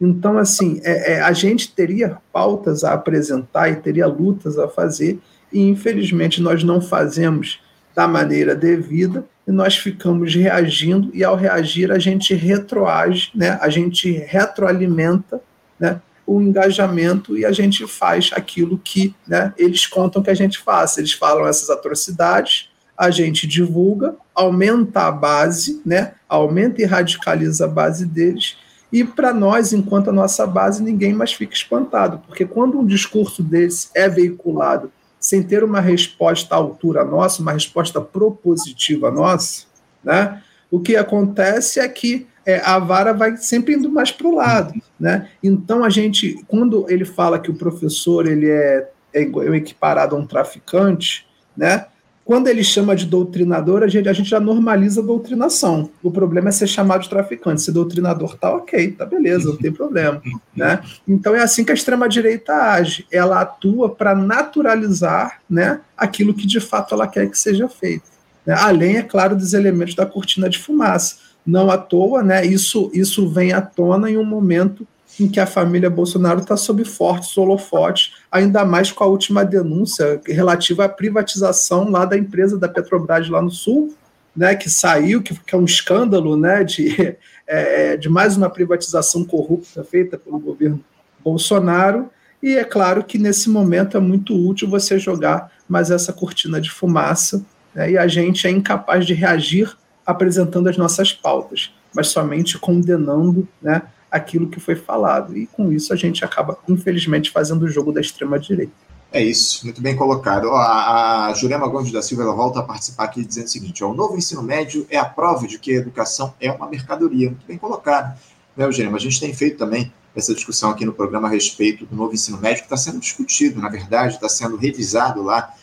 Então, 0.00 0.38
assim, 0.38 0.80
é, 0.82 1.14
é, 1.14 1.20
a 1.20 1.32
gente 1.32 1.72
teria 1.72 2.18
pautas 2.32 2.82
a 2.82 2.92
apresentar 2.92 3.68
e 3.68 3.76
teria 3.76 4.06
lutas 4.06 4.58
a 4.58 4.68
fazer, 4.68 5.20
e 5.52 5.60
infelizmente 5.60 6.40
nós 6.40 6.64
não 6.64 6.80
fazemos 6.80 7.60
da 7.94 8.08
maneira 8.08 8.54
devida 8.54 9.24
e 9.46 9.50
nós 9.50 9.76
ficamos 9.76 10.34
reagindo 10.34 11.10
e 11.12 11.24
ao 11.24 11.36
reagir 11.36 11.90
a 11.90 11.98
gente 11.98 12.34
retroage, 12.34 13.30
né? 13.34 13.58
A 13.60 13.68
gente 13.68 14.10
retroalimenta, 14.10 15.40
né? 15.78 16.00
O 16.24 16.40
engajamento 16.40 17.36
e 17.36 17.44
a 17.44 17.52
gente 17.52 17.86
faz 17.86 18.30
aquilo 18.32 18.78
que, 18.78 19.14
né? 19.26 19.52
Eles 19.58 19.86
contam 19.86 20.22
que 20.22 20.30
a 20.30 20.34
gente 20.34 20.58
faça. 20.58 21.00
Eles 21.00 21.12
falam 21.12 21.46
essas 21.46 21.68
atrocidades, 21.70 22.70
a 22.96 23.10
gente 23.10 23.46
divulga, 23.46 24.14
aumenta 24.34 25.02
a 25.02 25.10
base, 25.10 25.82
né? 25.84 26.12
Aumenta 26.28 26.80
e 26.80 26.84
radicaliza 26.84 27.64
a 27.64 27.68
base 27.68 28.06
deles. 28.06 28.56
E 28.92 29.02
para 29.02 29.32
nós, 29.32 29.72
enquanto 29.72 30.10
a 30.10 30.12
nossa 30.12 30.46
base, 30.46 30.82
ninguém 30.82 31.14
mais 31.14 31.32
fica 31.32 31.54
espantado, 31.54 32.22
porque 32.26 32.44
quando 32.44 32.78
um 32.78 32.86
discurso 32.86 33.42
desse 33.42 33.88
é 33.94 34.08
veiculado 34.08 34.92
sem 35.22 35.42
ter 35.42 35.64
uma 35.64 35.80
resposta 35.80 36.54
à 36.54 36.58
altura 36.58 37.04
nossa, 37.04 37.40
uma 37.40 37.52
resposta 37.52 38.00
propositiva 38.00 39.10
nossa, 39.10 39.64
né? 40.04 40.42
o 40.70 40.80
que 40.80 40.96
acontece 40.96 41.78
é 41.78 41.88
que 41.88 42.26
é, 42.44 42.60
a 42.64 42.78
vara 42.78 43.12
vai 43.12 43.36
sempre 43.36 43.74
indo 43.74 43.88
mais 43.88 44.10
para 44.10 44.26
o 44.26 44.34
lado. 44.34 44.74
Né? 44.98 45.28
Então, 45.42 45.84
a 45.84 45.88
gente, 45.88 46.42
quando 46.48 46.86
ele 46.88 47.04
fala 47.04 47.38
que 47.38 47.50
o 47.50 47.54
professor 47.54 48.26
ele 48.26 48.50
é, 48.50 48.90
é 49.14 49.22
equiparado 49.22 50.16
a 50.16 50.18
um 50.18 50.26
traficante, 50.26 51.26
né? 51.56 51.86
Quando 52.24 52.46
ele 52.46 52.62
chama 52.62 52.94
de 52.94 53.04
doutrinador, 53.04 53.82
a 53.82 53.88
gente, 53.88 54.08
a 54.08 54.12
gente 54.12 54.30
já 54.30 54.38
normaliza 54.38 55.00
a 55.00 55.04
doutrinação. 55.04 55.90
O 56.02 56.10
problema 56.10 56.50
é 56.50 56.52
ser 56.52 56.68
chamado 56.68 57.02
de 57.02 57.08
traficante. 57.08 57.62
Se 57.62 57.72
doutrinador 57.72 58.36
tá 58.36 58.54
ok, 58.54 58.92
tá 58.92 59.04
beleza, 59.04 59.48
não 59.48 59.56
tem 59.56 59.72
problema. 59.72 60.22
Né? 60.54 60.82
Então 61.08 61.34
é 61.34 61.40
assim 61.40 61.64
que 61.64 61.70
a 61.70 61.74
extrema-direita 61.74 62.52
age. 62.52 63.06
Ela 63.10 63.40
atua 63.40 63.88
para 63.88 64.14
naturalizar 64.14 65.40
né, 65.48 65.80
aquilo 65.96 66.34
que 66.34 66.46
de 66.46 66.60
fato 66.60 66.94
ela 66.94 67.08
quer 67.08 67.30
que 67.30 67.38
seja 67.38 67.66
feito. 67.70 68.04
Né? 68.44 68.54
Além, 68.58 68.98
é 68.98 69.02
claro, 69.02 69.34
dos 69.34 69.54
elementos 69.54 69.94
da 69.94 70.04
cortina 70.04 70.50
de 70.50 70.58
fumaça. 70.58 71.16
Não 71.44 71.70
à 71.70 71.78
toa, 71.78 72.22
né, 72.22 72.44
isso, 72.44 72.90
isso 72.92 73.26
vem 73.30 73.54
à 73.54 73.62
tona 73.62 74.10
em 74.10 74.18
um 74.18 74.26
momento 74.26 74.86
em 75.20 75.28
que 75.28 75.40
a 75.40 75.46
família 75.46 75.90
Bolsonaro 75.90 76.40
está 76.40 76.56
sob 76.56 76.84
fortes 76.84 77.36
holofotes, 77.36 78.14
ainda 78.30 78.64
mais 78.64 78.90
com 78.90 79.04
a 79.04 79.06
última 79.06 79.44
denúncia 79.44 80.20
relativa 80.26 80.84
à 80.84 80.88
privatização 80.88 81.90
lá 81.90 82.04
da 82.04 82.16
empresa 82.16 82.58
da 82.58 82.68
Petrobras 82.68 83.28
lá 83.28 83.42
no 83.42 83.50
Sul, 83.50 83.94
né, 84.34 84.54
que 84.54 84.70
saiu, 84.70 85.22
que, 85.22 85.34
que 85.34 85.54
é 85.54 85.58
um 85.58 85.64
escândalo 85.64 86.36
né, 86.36 86.64
de, 86.64 87.16
é, 87.46 87.96
de 87.96 88.08
mais 88.08 88.36
uma 88.36 88.48
privatização 88.48 89.24
corrupta 89.24 89.84
feita 89.84 90.18
pelo 90.18 90.38
governo 90.38 90.82
Bolsonaro. 91.22 92.10
E 92.42 92.56
é 92.56 92.64
claro 92.64 93.04
que 93.04 93.18
nesse 93.18 93.48
momento 93.50 93.96
é 93.96 94.00
muito 94.00 94.34
útil 94.34 94.68
você 94.68 94.98
jogar 94.98 95.52
mais 95.68 95.90
essa 95.90 96.12
cortina 96.12 96.60
de 96.60 96.70
fumaça, 96.70 97.44
né, 97.74 97.92
e 97.92 97.98
a 97.98 98.08
gente 98.08 98.46
é 98.46 98.50
incapaz 98.50 99.06
de 99.06 99.14
reagir 99.14 99.76
apresentando 100.04 100.68
as 100.68 100.76
nossas 100.76 101.12
pautas, 101.12 101.72
mas 101.94 102.08
somente 102.08 102.58
condenando 102.58 103.46
né, 103.60 103.82
aquilo 104.12 104.48
que 104.48 104.60
foi 104.60 104.76
falado. 104.76 105.36
E 105.36 105.46
com 105.46 105.72
isso 105.72 105.92
a 105.92 105.96
gente 105.96 106.24
acaba, 106.24 106.58
infelizmente, 106.68 107.30
fazendo 107.30 107.62
o 107.62 107.68
jogo 107.68 107.90
da 107.90 108.00
extrema-direita. 108.00 108.72
É 109.10 109.22
isso, 109.22 109.64
muito 109.64 109.82
bem 109.82 109.96
colocado. 109.96 110.50
A, 110.50 111.26
a 111.26 111.34
Jurema 111.34 111.66
Gomes 111.68 111.90
da 111.90 112.00
Silva 112.00 112.22
ela 112.22 112.34
volta 112.34 112.60
a 112.60 112.62
participar 112.62 113.04
aqui 113.04 113.24
dizendo 113.24 113.46
o 113.46 113.50
seguinte: 113.50 113.82
ó, 113.82 113.90
o 113.90 113.94
novo 113.94 114.16
ensino 114.16 114.42
médio 114.42 114.86
é 114.88 114.98
a 114.98 115.04
prova 115.04 115.46
de 115.46 115.58
que 115.58 115.72
a 115.72 115.76
educação 115.76 116.34
é 116.40 116.50
uma 116.50 116.68
mercadoria. 116.68 117.28
Muito 117.28 117.46
bem 117.46 117.58
colocado. 117.58 118.18
Né, 118.56 118.70
Jurema? 118.70 118.96
A 118.96 119.00
gente 119.00 119.18
tem 119.18 119.34
feito 119.34 119.58
também 119.58 119.92
essa 120.14 120.34
discussão 120.34 120.70
aqui 120.70 120.84
no 120.84 120.92
programa 120.92 121.28
a 121.28 121.30
respeito 121.30 121.86
do 121.86 121.96
novo 121.96 122.14
ensino 122.14 122.38
médio, 122.38 122.58
que 122.58 122.66
está 122.66 122.76
sendo 122.76 123.00
discutido, 123.00 123.60
na 123.60 123.68
verdade, 123.68 124.14
está 124.14 124.28
sendo 124.28 124.56
revisado 124.56 125.22
lá 125.22 125.54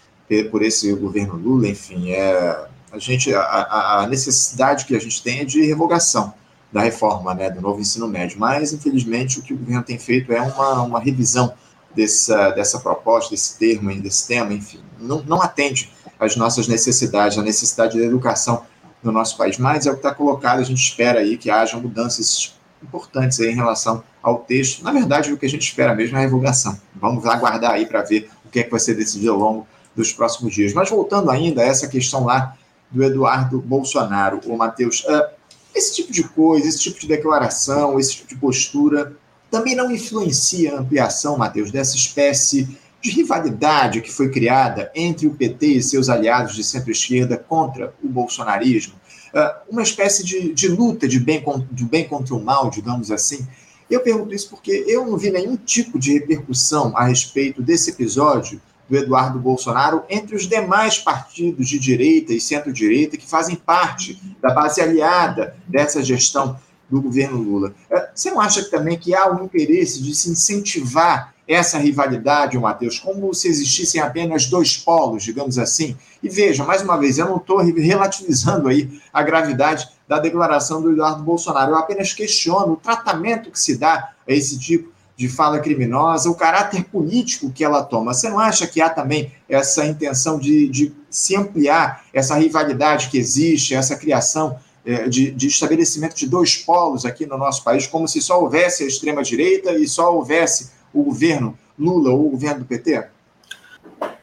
por 0.52 0.62
esse 0.62 0.94
governo 0.94 1.36
Lula, 1.36 1.68
enfim, 1.68 2.12
é, 2.12 2.68
a 2.92 3.00
gente 3.00 3.34
a, 3.34 4.02
a 4.02 4.08
necessidade 4.08 4.86
que 4.86 4.96
a 4.96 5.00
gente 5.00 5.24
tem 5.24 5.40
é 5.40 5.46
de 5.46 5.64
revogação 5.66 6.34
da 6.72 6.82
reforma, 6.82 7.34
né, 7.34 7.50
do 7.50 7.62
novo 7.62 7.80
ensino 7.80 8.08
médio. 8.08 8.40
Mas, 8.40 8.74
infelizmente, 8.74 9.40
o 9.40 9.42
que 9.42 9.54
o 9.54 9.58
governo 9.58 9.84
tem 9.84 9.98
feito 9.98 10.32
é 10.32 10.42
uma, 10.42 10.84
uma 10.84 11.00
revisão 11.00 11.54
dessa, 11.96 12.52
dessa 12.52 12.80
proposta, 12.80 13.32
desse 13.32 13.58
termo, 13.58 13.94
desse 14.02 14.28
tema, 14.28 14.54
enfim, 14.54 14.80
não, 15.00 15.24
não 15.24 15.42
atende 15.42 15.92
às 16.20 16.36
nossas 16.36 16.68
necessidades, 16.68 17.38
à 17.38 17.42
necessidade 17.42 17.98
da 17.98 18.06
educação 18.06 18.64
no 19.02 19.12
nosso 19.12 19.38
país. 19.38 19.58
Mas 19.58 19.88
é 19.88 19.90
o 19.90 19.94
que 19.94 20.00
está 20.00 20.14
colocado, 20.14 20.60
a 20.60 20.64
gente 20.64 20.82
espera 20.82 21.20
aí 21.20 21.38
que 21.38 21.50
haja 21.50 21.78
mudanças 21.78 22.56
importantes 22.84 23.40
aí 23.40 23.52
em 23.52 23.56
relação 23.56 24.04
ao 24.22 24.40
texto. 24.40 24.84
Na 24.84 24.92
verdade, 24.92 25.34
o 25.34 25.38
que 25.38 25.46
a 25.46 25.50
gente 25.50 25.64
espera 25.64 25.96
mesmo 25.96 26.18
é 26.18 26.20
a 26.20 26.24
revogação. 26.24 26.80
Vamos 26.96 27.26
aguardar 27.26 27.72
aí 27.72 27.86
para 27.86 28.02
ver 28.04 28.30
o 28.46 28.50
que 28.50 28.60
é 28.60 28.64
que 28.64 28.72
vai 28.72 28.80
ser 28.80 28.96
decidido 28.96 29.32
ao 29.32 29.38
longo 29.38 29.68
dos 29.96 30.14
próximos 30.14 30.54
dias. 30.54 30.74
Mas 30.74 30.90
voltando 30.90 31.30
ainda 31.30 31.62
a 31.62 31.66
essa 31.66 31.88
questão 31.88 32.26
lá 32.26 32.56
do 32.90 33.04
Eduardo 33.04 33.60
Bolsonaro, 33.62 34.40
o 34.46 34.58
Matheus, 34.58 35.04
uh, 35.06 35.39
esse 35.80 35.96
tipo 35.96 36.12
de 36.12 36.24
coisa, 36.24 36.68
esse 36.68 36.80
tipo 36.80 37.00
de 37.00 37.08
declaração, 37.08 37.98
esse 38.00 38.18
tipo 38.18 38.28
de 38.28 38.36
postura 38.36 39.16
também 39.50 39.76
não 39.76 39.92
influencia 39.92 40.76
a 40.76 40.80
ampliação, 40.80 41.38
Matheus, 41.38 41.72
dessa 41.72 41.96
espécie 41.96 42.78
de 43.02 43.10
rivalidade 43.10 44.02
que 44.02 44.12
foi 44.12 44.30
criada 44.30 44.92
entre 44.94 45.26
o 45.26 45.34
PT 45.34 45.66
e 45.66 45.82
seus 45.82 46.10
aliados 46.10 46.54
de 46.54 46.64
centro-esquerda 46.64 47.38
contra 47.38 47.94
o 48.04 48.08
bolsonarismo? 48.08 48.94
Uh, 49.34 49.72
uma 49.72 49.82
espécie 49.82 50.24
de, 50.24 50.54
de 50.54 50.68
luta 50.68 51.08
de 51.08 51.20
bem, 51.20 51.44
de 51.72 51.86
bem 51.86 52.08
contra 52.08 52.36
o 52.36 52.44
mal, 52.44 52.70
digamos 52.70 53.10
assim. 53.10 53.48
Eu 53.90 54.02
pergunto 54.02 54.36
isso 54.36 54.50
porque 54.50 54.84
eu 54.88 55.06
não 55.06 55.18
vi 55.18 55.32
nenhum 55.32 55.56
tipo 55.56 55.98
de 55.98 56.14
repercussão 56.14 56.96
a 56.96 57.06
respeito 57.06 57.62
desse 57.62 57.90
episódio 57.90 58.62
do 58.90 58.98
Eduardo 58.98 59.40
Bolsonaro 59.40 60.04
entre 60.10 60.36
os 60.36 60.48
demais 60.48 60.98
partidos 60.98 61.68
de 61.68 61.78
direita 61.78 62.34
e 62.34 62.42
centro-direita 62.42 63.18
que 63.18 63.30
fazem 63.30 63.56
parte 63.56 64.20
da 64.42 64.54
base 64.54 64.82
aliada 64.82 65.56
dessa 65.68 66.04
gestão 66.04 66.58
do 66.90 67.02
governo 67.02 67.38
Lula. 67.38 67.74
É, 67.90 68.10
você 68.14 68.32
não 68.32 68.42
acha 68.42 68.64
também 68.70 68.98
que 68.98 69.14
há 69.14 69.30
um 69.32 69.44
interesse 69.44 70.02
de 70.02 70.16
se 70.16 70.32
incentivar 70.32 71.34
essa 71.48 71.80
rivalidade, 71.80 72.60
Matheus, 72.60 73.00
como 73.00 73.34
se 73.34 73.48
existissem 73.48 74.00
apenas 74.00 74.46
dois 74.46 74.78
polos, 74.78 75.24
digamos 75.24 75.58
assim? 75.58 75.98
E 76.22 76.30
veja, 76.30 76.64
mais 76.64 76.84
uma 76.84 76.96
vez, 76.96 77.18
eu 77.18 77.26
não 77.26 77.38
estou 77.38 77.58
relativizando 77.58 78.68
aí 78.68 79.02
a 79.12 79.24
gravidade 79.24 79.90
da 80.08 80.20
declaração 80.20 80.80
do 80.80 80.92
Eduardo 80.92 81.24
Bolsonaro, 81.24 81.72
eu 81.72 81.78
apenas 81.78 82.14
questiono 82.14 82.74
o 82.74 82.78
tratamento 82.78 83.50
que 83.50 83.60
se 83.60 83.78
dá 83.78 84.12
a 84.28 84.32
esse 84.32 84.60
tipo 84.60 84.92
de 85.20 85.28
fala 85.28 85.60
criminosa, 85.60 86.30
o 86.30 86.34
caráter 86.34 86.86
político 86.86 87.52
que 87.52 87.62
ela 87.62 87.84
toma. 87.84 88.14
Você 88.14 88.30
não 88.30 88.40
acha 88.40 88.66
que 88.66 88.80
há 88.80 88.90
também 88.90 89.34
essa 89.50 89.86
intenção 89.86 90.40
de, 90.40 90.70
de 90.70 90.94
se 91.10 91.36
ampliar 91.36 92.06
essa 92.14 92.36
rivalidade 92.36 93.10
que 93.10 93.18
existe, 93.18 93.76
essa 93.76 93.98
criação 93.98 94.58
é, 94.86 95.10
de, 95.10 95.30
de, 95.32 95.48
estabelecimento 95.48 96.16
de 96.16 96.26
dois 96.26 96.56
polos 96.56 97.04
aqui 97.04 97.26
no 97.26 97.38
nosso 97.38 97.66
país, 97.66 97.86
como 97.86 98.08
se 98.08 98.22
só 98.22 98.42
houvesse 98.42 98.86
a 98.86 98.88
extrema-direita 98.88 99.74
e 99.74 99.90
só 99.90 100.16
houvesse 100.16 100.72
o 100.94 101.04
governo 101.04 101.60
Lula 101.78 102.12
ou 102.12 102.28
o 102.28 102.30
governo 102.30 102.60
do 102.60 102.66
PT? 102.66 103.04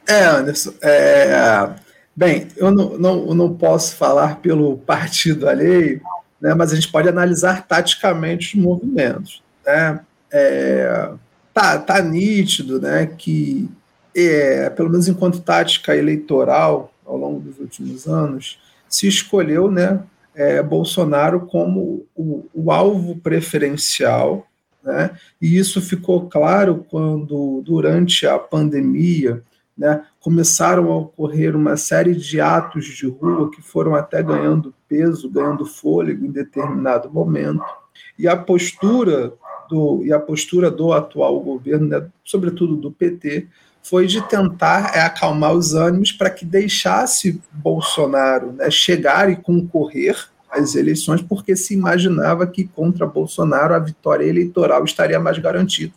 É, 0.07 0.25
Anderson, 0.25 0.73
é, 0.81 1.75
bem, 2.17 2.49
eu 2.57 2.71
não, 2.71 2.97
não, 2.97 3.35
não 3.35 3.55
posso 3.55 3.97
falar 3.97 4.37
pelo 4.37 4.79
partido 4.79 5.47
alheio, 5.47 6.01
né, 6.41 6.55
mas 6.55 6.73
a 6.73 6.75
gente 6.75 6.91
pode 6.91 7.07
analisar 7.07 7.67
taticamente 7.67 8.57
os 8.57 8.65
movimentos. 8.65 9.43
Né? 9.67 10.01
É, 10.37 11.11
tá, 11.55 11.79
tá 11.79 12.03
nítido 12.03 12.81
né, 12.81 13.07
que, 13.07 13.69
é, 14.15 14.69
pelo 14.71 14.91
menos 14.91 15.09
enquanto 15.09 15.41
tática 15.41 15.97
eleitoral, 15.97 16.93
ao 17.05 17.17
longo 17.17 17.41
dos 17.41 17.59
últimos 17.59 18.07
anos, 18.07 18.59
se 18.89 19.07
escolheu 19.09 19.71
né, 19.71 20.01
é, 20.35 20.63
Bolsonaro 20.63 21.47
como 21.47 22.07
o, 22.15 22.47
o, 22.53 22.71
alvo 22.71 23.17
preferencial, 23.17 24.47
né, 24.83 25.13
e 25.41 25.57
isso 25.57 25.81
ficou 25.81 26.29
claro 26.29 26.85
quando, 26.91 27.63
durante 27.65 28.27
a 28.27 28.39
pandemia, 28.39 29.43
né, 29.77 30.05
começaram 30.21 30.91
a 30.93 30.97
ocorrer 30.97 31.57
uma 31.57 31.77
série 31.77 32.15
de 32.15 32.41
atos 32.41 32.85
de 32.85 33.07
rua 33.07 33.51
que 33.51 33.63
foram 33.63 33.95
até 33.95 34.23
ganhando 34.23 34.75
peso, 34.89 35.31
ganhando 35.31 35.67
fôlego 35.67 36.25
em 36.25 36.31
determinado 36.31 37.11
momento, 37.11 37.65
e 38.19 38.27
a 38.27 38.37
postura 38.37 39.35
do, 39.69 40.03
e 40.05 40.13
a 40.13 40.19
postura 40.19 40.71
do 40.71 40.93
atual 40.93 41.41
governo, 41.41 41.89
né, 41.89 42.07
sobretudo 42.25 42.77
do 42.77 42.91
PT, 42.91 43.47
foi 43.83 44.07
de 44.07 44.21
tentar 44.29 44.97
é, 44.97 45.01
acalmar 45.01 45.53
os 45.53 45.75
ânimos 45.75 46.11
para 46.11 46.29
que 46.29 46.45
deixasse 46.45 47.41
Bolsonaro 47.53 48.53
né, 48.53 48.71
chegar 48.71 49.31
e 49.31 49.37
concorrer 49.37 50.17
às 50.51 50.75
eleições, 50.75 51.23
porque 51.23 51.55
se 51.55 51.75
imaginava 51.75 52.47
que 52.47 52.65
contra 52.65 53.07
Bolsonaro 53.07 53.75
a 53.75 53.79
vitória 53.79 54.25
eleitoral 54.25 54.85
estaria 54.85 55.21
mais 55.21 55.39
garantida. 55.39 55.93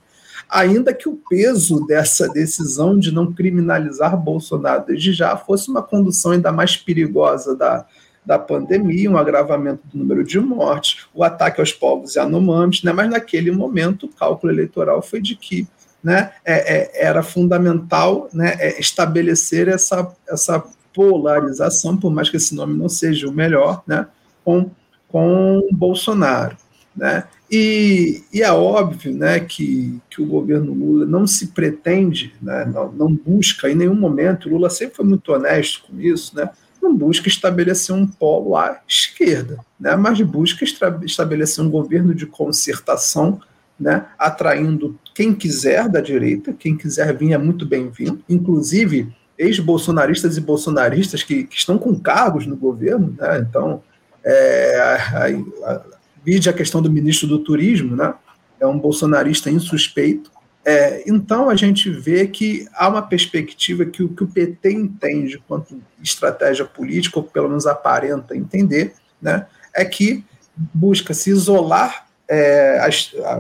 Ainda 0.48 0.94
que 0.94 1.08
o 1.08 1.20
peso 1.30 1.86
dessa 1.86 2.28
decisão 2.28 2.98
de 2.98 3.12
não 3.12 3.32
criminalizar 3.32 4.18
Bolsonaro 4.18 4.86
desde 4.86 5.14
já 5.14 5.36
fosse 5.38 5.70
uma 5.70 5.82
condução 5.82 6.32
ainda 6.32 6.52
mais 6.52 6.76
perigosa 6.76 7.56
da, 7.56 7.86
da 8.26 8.38
pandemia, 8.38 9.10
um 9.10 9.18
agravamento 9.18 9.82
do 9.86 9.98
número 9.98 10.24
de 10.24 10.40
mortes, 10.40 11.08
o 11.14 11.24
ataque 11.24 11.60
aos 11.60 11.72
povos 11.72 12.16
Yanomamis, 12.16 12.84
né? 12.84 12.92
mas 12.92 13.10
naquele 13.10 13.52
momento 13.52 14.06
o 14.06 14.10
cálculo 14.10 14.52
eleitoral 14.52 15.02
foi 15.02 15.22
de 15.22 15.36
que 15.36 15.68
né, 16.04 16.32
é, 16.46 16.78
é, 16.78 17.08
era 17.08 17.22
fundamental 17.22 18.30
né, 18.34 18.56
é, 18.60 18.80
estabelecer 18.80 19.68
essa, 19.68 20.10
essa 20.28 20.64
polarização, 20.94 21.98
por 21.98 22.12
mais 22.12 22.30
que 22.30 22.38
esse 22.38 22.56
nome 22.56 22.78
não 22.78 22.90
seja 22.90 23.28
o 23.28 23.34
melhor, 23.34 23.84
né, 23.86 24.08
com, 24.44 24.70
com 25.08 25.68
Bolsonaro. 25.72 26.56
Né? 26.96 27.24
E, 27.52 28.24
e, 28.34 28.42
é 28.42 28.52
óbvio 28.52 29.14
né, 29.14 29.40
que, 29.40 30.00
que 30.10 30.22
o 30.22 30.26
governo 30.26 30.74
Lula 30.74 31.06
não 31.06 31.26
se 31.26 31.48
pretende, 31.48 32.34
né, 32.42 32.66
não, 32.66 32.92
não 32.92 33.14
busca 33.14 33.70
em 33.70 33.76
nenhum 33.76 33.96
momento, 33.96 34.50
Lula 34.50 34.70
sempre 34.70 34.96
foi 34.96 35.06
muito 35.06 35.32
honesto 35.32 35.84
com 35.88 36.00
isso, 36.00 36.36
né, 36.36 36.50
não 36.82 36.96
busca 36.96 37.28
estabelecer 37.28 37.96
um 37.96 38.08
polo 38.08 38.56
à 38.56 38.80
esquerda, 38.88 39.60
né, 39.80 39.96
mas 39.96 40.20
busca 40.22 40.66
estabelecer 41.04 41.64
um 41.64 41.70
governo 41.70 42.14
de 42.14 42.26
concertação, 42.26 43.42
né, 43.80 44.06
atraindo 44.18 44.98
quem 45.14 45.34
quiser 45.34 45.88
da 45.88 46.02
direita, 46.02 46.54
quem 46.54 46.76
quiser 46.76 47.16
vir 47.16 47.34
é 47.34 47.38
muito 47.38 47.66
bem-vindo, 47.66 48.24
inclusive 48.28 49.14
ex-bolsonaristas 49.38 50.36
e 50.38 50.42
bolsonaristas 50.42 51.24
que, 51.24 51.46
que, 51.46 51.56
estão 51.56 51.78
com 51.78 51.98
cargos 51.98 52.46
no 52.46 52.58
governo, 52.58 53.16
né, 53.18 53.40
então, 53.40 53.82
é, 54.24 55.06
a, 55.66 55.82
vide 56.24 56.50
a 56.50 56.54
questão 56.54 56.82
do 56.82 56.92
ministro 56.92 57.28
do 57.28 57.40
turismo, 57.40 57.96
né, 57.96 58.14
é 58.60 58.68
um 58.68 58.78
bolsonarista 58.78 59.50
insuspeito, 59.50 60.32
é, 60.70 61.04
então 61.08 61.50
a 61.50 61.56
gente 61.56 61.90
vê 61.90 62.28
que 62.28 62.68
há 62.76 62.88
uma 62.88 63.02
perspectiva 63.02 63.86
que 63.86 64.04
o 64.04 64.10
que 64.10 64.24
o 64.24 64.28
PT 64.28 64.72
entende 64.72 65.44
quanto 65.48 65.82
estratégia 66.00 66.64
política, 66.64 67.18
ou 67.18 67.24
pelo 67.24 67.50
menos 67.50 67.66
aparenta 67.66 68.38
entender, 68.38 68.94
né, 69.20 69.48
é 69.76 69.84
que 69.84 70.24
busca 70.56 71.12
se 71.12 71.32
isolar 71.32 72.06
é, 72.28 72.88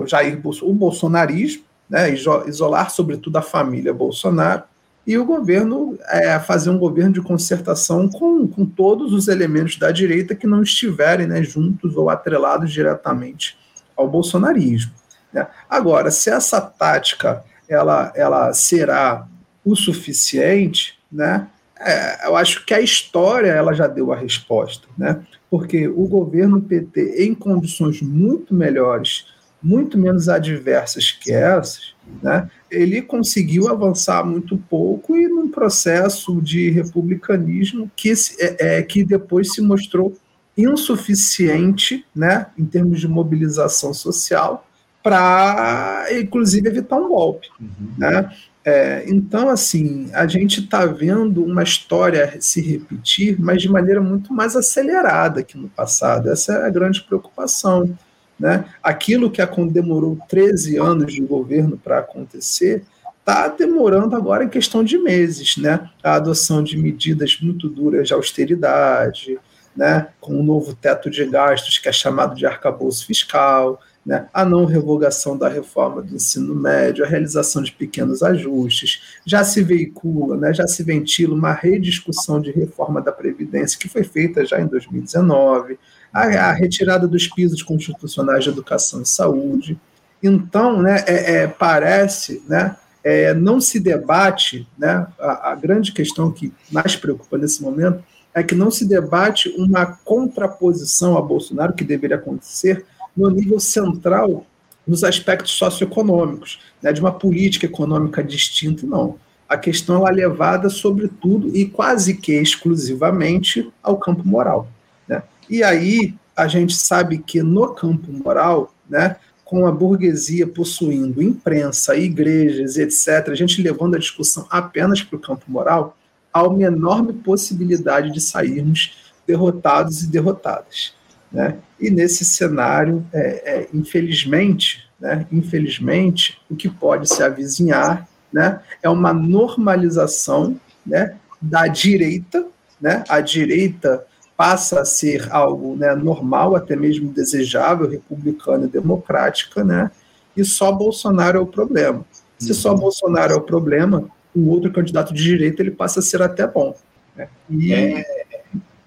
Jair, 0.08 0.42
o 0.63 0.74
bolsonarismo, 0.74 1.63
né, 1.88 2.12
isolar 2.12 2.89
sobretudo 2.89 3.38
a 3.38 3.44
família 3.44 3.94
Bolsonaro, 3.94 4.63
e 5.06 5.15
o 5.15 5.24
governo 5.24 6.00
é, 6.08 6.39
fazer 6.39 6.72
um 6.72 6.80
governo 6.80 7.13
de 7.13 7.22
concertação 7.22 8.10
com, 8.10 8.48
com 8.48 8.65
todos 8.65 9.13
os 9.13 9.28
elementos 9.28 9.78
da 9.78 9.92
direita 9.92 10.34
que 10.34 10.48
não 10.48 10.63
estiverem 10.63 11.28
né, 11.28 11.44
juntos 11.44 11.96
ou 11.96 12.10
atrelados 12.10 12.72
diretamente 12.72 13.56
ao 13.96 14.10
bolsonarismo. 14.10 14.94
Né? 15.34 15.48
Agora, 15.70 16.12
se 16.12 16.30
essa 16.30 16.60
tática 16.60 17.44
ela, 17.70 18.12
ela 18.15 18.52
será 18.54 19.28
o 19.63 19.76
suficiente, 19.76 20.98
né? 21.12 21.48
É, 21.80 22.28
eu 22.28 22.36
acho 22.36 22.65
que 22.65 22.74
a 22.74 22.82
história 22.82 23.52
ela 23.52 23.74
já 23.74 23.88
deu 23.88 24.12
a 24.12 24.15
resposta, 24.15 24.88
né? 24.98 25.24
Porque 25.50 25.88
o 25.88 26.08
governo 26.08 26.62
PT, 26.62 27.24
em 27.24 27.34
condições 27.34 28.02
muito 28.02 28.54
melhores, 28.54 29.28
muito 29.62 29.98
menos 29.98 30.28
adversas 30.28 31.12
que 31.12 31.32
essas, 31.32 31.94
né? 32.22 32.50
Ele 32.70 33.02
conseguiu 33.02 33.70
avançar 33.70 34.26
muito 34.26 34.58
pouco 34.70 35.15
e 35.15 35.28
num 35.28 35.50
processo 35.50 36.42
de 36.42 36.70
republicanismo 36.70 37.89
que, 37.96 38.12
é, 38.39 38.78
é 38.80 38.84
que 38.84 39.04
depois 39.04 39.54
se 39.54 39.62
mostrou 39.62 40.18
insuficiente, 40.58 42.06
né? 42.13 42.48
Em 42.58 42.65
termos 42.65 43.00
de 43.00 43.08
mobilização 43.08 43.94
social 43.94 44.65
para, 45.02 46.06
inclusive, 46.12 46.68
evitar 46.68 46.98
um 46.98 47.10
golpe. 47.10 47.48
Uhum. 47.60 47.94
Né? 47.98 48.30
É, 48.66 49.04
então, 49.08 49.50
assim, 49.50 50.10
a 50.14 50.28
gente 50.28 50.60
está 50.60 50.86
vendo 50.86 51.44
uma 51.44 51.64
história 51.64 52.38
se 52.40 52.62
repetir, 52.62 53.40
mas 53.40 53.62
de 53.62 53.70
maneira 53.70 54.02
muito 54.02 54.34
mais 54.34 54.56
acelerada 54.56 55.42
que 55.42 55.58
no 55.58 55.70
passado. 55.70 56.30
Essa 56.30 56.54
é 56.54 56.66
a 56.66 56.70
grande 56.70 57.02
preocupação. 57.02 57.98
Né? 58.40 58.66
Aquilo 58.84 59.32
que 59.32 59.42
demorou 59.72 60.18
13 60.28 60.78
anos 60.78 61.14
de 61.14 61.22
governo 61.22 61.78
para 61.78 62.00
acontecer 62.00 62.84
está 63.20 63.48
demorando 63.48 64.16
agora 64.16 64.44
em 64.44 64.50
questão 64.50 64.84
de 64.84 64.98
meses. 64.98 65.58
Né? 65.58 65.90
A 66.04 66.16
adoção 66.16 66.64
de 66.64 66.78
medidas 66.78 67.40
muito 67.42 67.68
duras 67.70 68.08
de 68.08 68.14
austeridade, 68.14 69.40
né? 69.76 70.10
com 70.20 70.34
o 70.34 70.40
um 70.42 70.44
novo 70.44 70.76
teto 70.76 71.10
de 71.10 71.26
gastos, 71.26 71.78
que 71.78 71.90
é 71.90 71.94
chamado 71.94 72.36
de 72.36 72.46
arcabouço 72.46 73.06
fiscal, 73.06 73.80
né, 74.06 74.28
a 74.34 74.46
não 74.46 74.66
revogação 74.66 75.38
da 75.38 75.50
reforma 75.50 76.02
do 76.02 76.16
ensino 76.16 76.56
médio, 76.56 77.04
a 77.04 77.08
realização 77.08 77.62
de 77.62 77.72
pequenos 77.72 78.24
ajustes, 78.24 79.20
já 79.26 79.44
se 79.44 79.62
veicula, 79.62 80.38
né, 80.38 80.54
já 80.54 80.68
se 80.68 80.84
ventila 80.84 81.36
uma 81.36 81.54
rediscussão 81.54 82.42
de 82.42 82.52
reforma 82.52 83.02
da 83.02 83.12
Previdência, 83.12 83.78
que 83.80 83.90
foi 83.90 84.04
feita 84.04 84.46
já 84.46 84.60
em 84.60 84.68
2019, 84.68 85.78
a, 86.14 86.22
a 86.22 86.52
retirada 86.54 87.08
dos 87.08 87.28
pisos 87.28 87.62
constitucionais 87.62 88.44
de 88.44 88.50
educação 88.50 89.02
e 89.02 89.06
saúde. 89.06 89.80
Então, 90.24 90.82
né, 90.82 91.04
é, 91.06 91.36
é, 91.36 91.48
parece, 91.48 92.42
né, 92.48 92.76
é, 93.04 93.34
não 93.34 93.62
se 93.62 93.80
debate, 93.80 94.68
né, 94.78 95.08
a, 95.20 95.52
a 95.52 95.56
grande 95.56 95.92
questão 95.92 96.32
que 96.32 96.54
mais 96.72 96.96
preocupa 96.96 97.38
nesse 97.38 97.62
momento 97.62 98.04
é 98.34 98.44
que 98.44 98.56
não 98.56 98.70
se 98.70 98.86
debate 98.86 99.50
uma 99.58 99.86
contraposição 99.86 101.18
a 101.18 101.22
Bolsonaro, 101.22 101.74
que 101.74 101.84
deveria 101.84 102.18
acontecer, 102.18 102.86
no 103.20 103.30
nível 103.30 103.60
central 103.60 104.46
nos 104.88 105.04
aspectos 105.04 105.52
socioeconômicos, 105.52 106.60
né, 106.82 106.92
de 106.92 107.02
uma 107.02 107.12
política 107.12 107.66
econômica 107.66 108.24
distinta, 108.24 108.88
não. 108.88 109.18
A 109.48 109.58
questão 109.58 110.08
é 110.08 110.12
levada, 110.12 110.70
sobretudo 110.70 111.56
e 111.56 111.66
quase 111.66 112.16
que 112.16 112.34
exclusivamente, 112.34 113.72
ao 113.84 113.98
campo 113.98 114.28
moral. 114.28 114.68
Né? 115.08 115.22
E 115.50 115.64
aí 115.64 116.16
a 116.36 116.48
gente 116.48 116.74
sabe 116.76 117.18
que 117.18 117.44
no 117.44 117.74
campo 117.74 118.12
moral, 118.12 118.74
né, 118.90 119.18
com 119.44 119.66
a 119.68 119.72
burguesia 119.72 120.48
possuindo 120.48 121.22
imprensa, 121.22 121.96
igrejas, 121.98 122.78
etc., 122.78 123.30
a 123.30 123.36
gente 123.36 123.62
levando 123.62 123.96
a 123.96 124.00
discussão 124.00 124.46
apenas 124.50 125.02
para 125.02 125.18
o 125.18 125.20
campo 125.20 125.44
moral, 125.48 125.98
há 126.32 126.44
uma 126.44 126.64
enorme 126.64 127.14
possibilidade 127.14 128.12
de 128.12 128.22
sairmos 128.22 129.12
derrotados 129.28 130.04
e 130.04 130.08
derrotadas. 130.08 130.94
Né? 131.32 131.58
E 131.80 131.89
nesse 131.89 132.26
cenário, 132.26 133.06
é, 133.13 133.62
é, 133.62 133.70
infelizmente, 133.74 134.89
né, 135.00 135.26
infelizmente, 135.32 136.42
o 136.50 136.56
que 136.56 136.68
pode 136.68 137.08
se 137.08 137.24
avizinhar 137.24 138.08
né, 138.34 138.60
é 138.84 138.89
uma 138.89 139.13
normalização 139.13 140.60
né, 140.86 141.15
da 141.42 141.68
direita. 141.68 142.46
Né? 142.82 143.04
A 143.08 143.22
direita 143.22 144.06
passa 144.36 144.82
a 144.82 144.86
ser 144.86 145.28
algo 145.32 145.76
né, 145.76 145.94
normal, 145.96 146.56
até 146.56 146.76
mesmo 146.76 147.12
desejável, 147.12 147.89
republicana 147.89 148.65
e 148.65 148.70
democrática, 148.70 149.63
né? 149.63 149.92
e 150.36 150.44
só 150.46 150.72
Bolsonaro 150.72 151.38
é 151.38 151.42
o 151.42 151.46
problema. 151.46 152.06
Se 152.38 152.54
só 152.54 152.72
uhum. 152.72 152.80
Bolsonaro 152.80 153.34
é 153.34 153.36
o 153.36 153.42
problema, 153.42 154.10
o 154.34 154.50
outro 154.50 154.72
candidato 154.72 155.13
de 155.13 155.22
direita 155.22 155.62
ele 155.62 155.72
passa 155.72 156.00
a 156.00 156.04
ser 156.04 156.22
até 156.22 156.48
bom. 156.48 156.74
Né? 157.15 157.28
E, 157.50 157.74
é, 157.74 158.06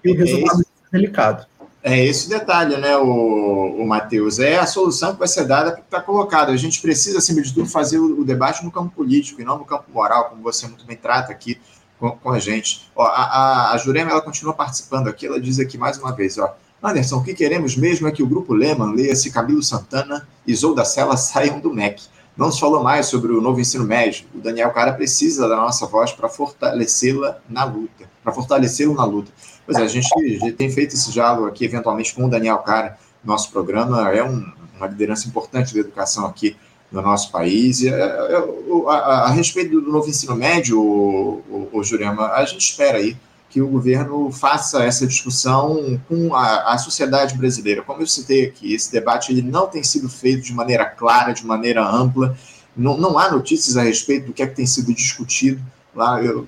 e 0.03 0.11
o 0.11 0.15
resultado 0.15 0.61
é, 0.61 0.63
é 0.63 0.91
delicado. 0.91 1.45
É 1.85 2.01
esse 2.05 2.29
detalhe, 2.29 2.77
né, 2.77 2.95
o, 2.95 3.75
o 3.77 3.85
Matheus? 3.85 4.39
É 4.39 4.57
a 4.57 4.65
solução 4.65 5.11
que 5.11 5.19
vai 5.19 5.27
ser 5.27 5.45
dada 5.45 5.73
que 5.73 5.81
está 5.81 5.99
colocada. 5.99 6.53
A 6.53 6.55
gente 6.55 6.81
precisa, 6.81 7.17
acima 7.17 7.41
de 7.41 7.53
tudo, 7.53 7.69
fazer 7.69 7.99
o, 7.99 8.21
o, 8.21 8.23
debate 8.23 8.63
no 8.63 8.71
campo 8.71 8.95
político 8.95 9.41
e 9.41 9.43
não 9.43 9.57
no 9.57 9.65
campo 9.65 9.91
moral, 9.91 10.29
como 10.29 10.41
você 10.41 10.65
muito 10.65 10.85
bem 10.85 10.95
trata 10.95 11.33
aqui 11.33 11.59
com, 11.99 12.11
com 12.11 12.29
a 12.29 12.39
gente. 12.39 12.89
Ó, 12.95 13.03
a, 13.03 13.23
a, 13.23 13.71
a 13.73 13.77
Jurema, 13.77 14.11
ela 14.11 14.21
continua 14.21 14.53
participando 14.53 15.09
aqui, 15.09 15.27
ela 15.27 15.41
diz 15.41 15.59
aqui 15.59 15.77
mais 15.77 15.97
uma 15.97 16.13
vez, 16.13 16.37
ó, 16.37 16.55
Anderson, 16.81 17.17
o 17.17 17.23
que 17.23 17.33
queremos 17.33 17.75
mesmo 17.75 18.07
é 18.07 18.11
que 18.11 18.23
o 18.23 18.27
grupo 18.27 18.53
Lehman, 18.53 18.93
leia-se 18.93 19.31
Camilo 19.31 19.61
Santana 19.61 20.27
e 20.47 20.55
Zou 20.55 20.73
da 20.73 20.85
Sela 20.85 21.17
saiam 21.17 21.59
do 21.59 21.73
MEC. 21.73 22.03
Não 22.35 22.51
se 22.51 22.59
falou 22.59 22.83
mais 22.83 23.05
sobre 23.05 23.31
o 23.31 23.39
novo 23.39 23.59
ensino 23.59 23.85
médio. 23.85 24.25
O 24.33 24.39
Daniel 24.39 24.71
Cara 24.71 24.93
precisa 24.93 25.47
da 25.47 25.55
nossa 25.55 25.85
voz 25.85 26.11
para 26.11 26.27
fortalecê-la 26.27 27.39
na 27.47 27.63
luta, 27.63 28.09
para 28.23 28.33
fortalecê-lo 28.33 28.95
na 28.95 29.05
luta. 29.05 29.31
Pois 29.65 29.77
é, 29.77 29.83
a 29.83 29.87
gente 29.87 30.09
tem 30.57 30.69
feito 30.69 30.95
esse 30.95 31.11
diálogo 31.11 31.47
aqui, 31.47 31.65
eventualmente, 31.65 32.13
com 32.13 32.25
o 32.25 32.29
Daniel 32.29 32.57
Cara, 32.59 32.97
nosso 33.23 33.51
programa, 33.51 34.09
é 34.11 34.23
um, 34.23 34.51
uma 34.75 34.87
liderança 34.87 35.27
importante 35.27 35.73
da 35.73 35.79
educação 35.79 36.25
aqui 36.25 36.57
no 36.91 37.01
nosso 37.01 37.31
país. 37.31 37.81
E, 37.81 37.89
é, 37.89 37.91
é, 37.91 38.35
a, 38.87 38.91
a, 38.91 39.19
a, 39.25 39.29
respeito 39.29 39.79
do 39.79 39.91
novo 39.91 40.09
ensino 40.09 40.35
médio, 40.35 40.79
o, 40.79 41.43
o, 41.49 41.69
o, 41.71 41.83
Jurema, 41.83 42.27
a 42.33 42.45
gente 42.45 42.61
espera 42.61 42.97
aí 42.97 43.15
que 43.53 43.61
o 43.61 43.67
governo 43.67 44.31
faça 44.31 44.83
essa 44.83 45.05
discussão 45.05 46.01
com 46.09 46.33
a, 46.33 46.73
a, 46.73 46.77
sociedade 46.79 47.37
brasileira. 47.37 47.83
Como 47.83 48.01
eu 48.01 48.07
citei 48.07 48.45
aqui, 48.45 48.73
esse 48.73 48.91
debate 48.91 49.31
ele 49.31 49.43
não 49.43 49.67
tem 49.67 49.83
sido 49.83 50.09
feito 50.09 50.41
de 50.41 50.51
maneira 50.51 50.85
clara, 50.85 51.33
de 51.33 51.45
maneira 51.45 51.87
ampla, 51.87 52.35
não, 52.75 52.97
não 52.97 53.19
há 53.19 53.31
notícias 53.31 53.77
a 53.77 53.83
respeito 53.83 54.25
do 54.25 54.33
que 54.33 54.41
é 54.41 54.47
que 54.47 54.55
tem 54.55 54.65
sido 54.65 54.91
discutido 54.91 55.61
lá. 55.93 56.19
Eu, 56.19 56.47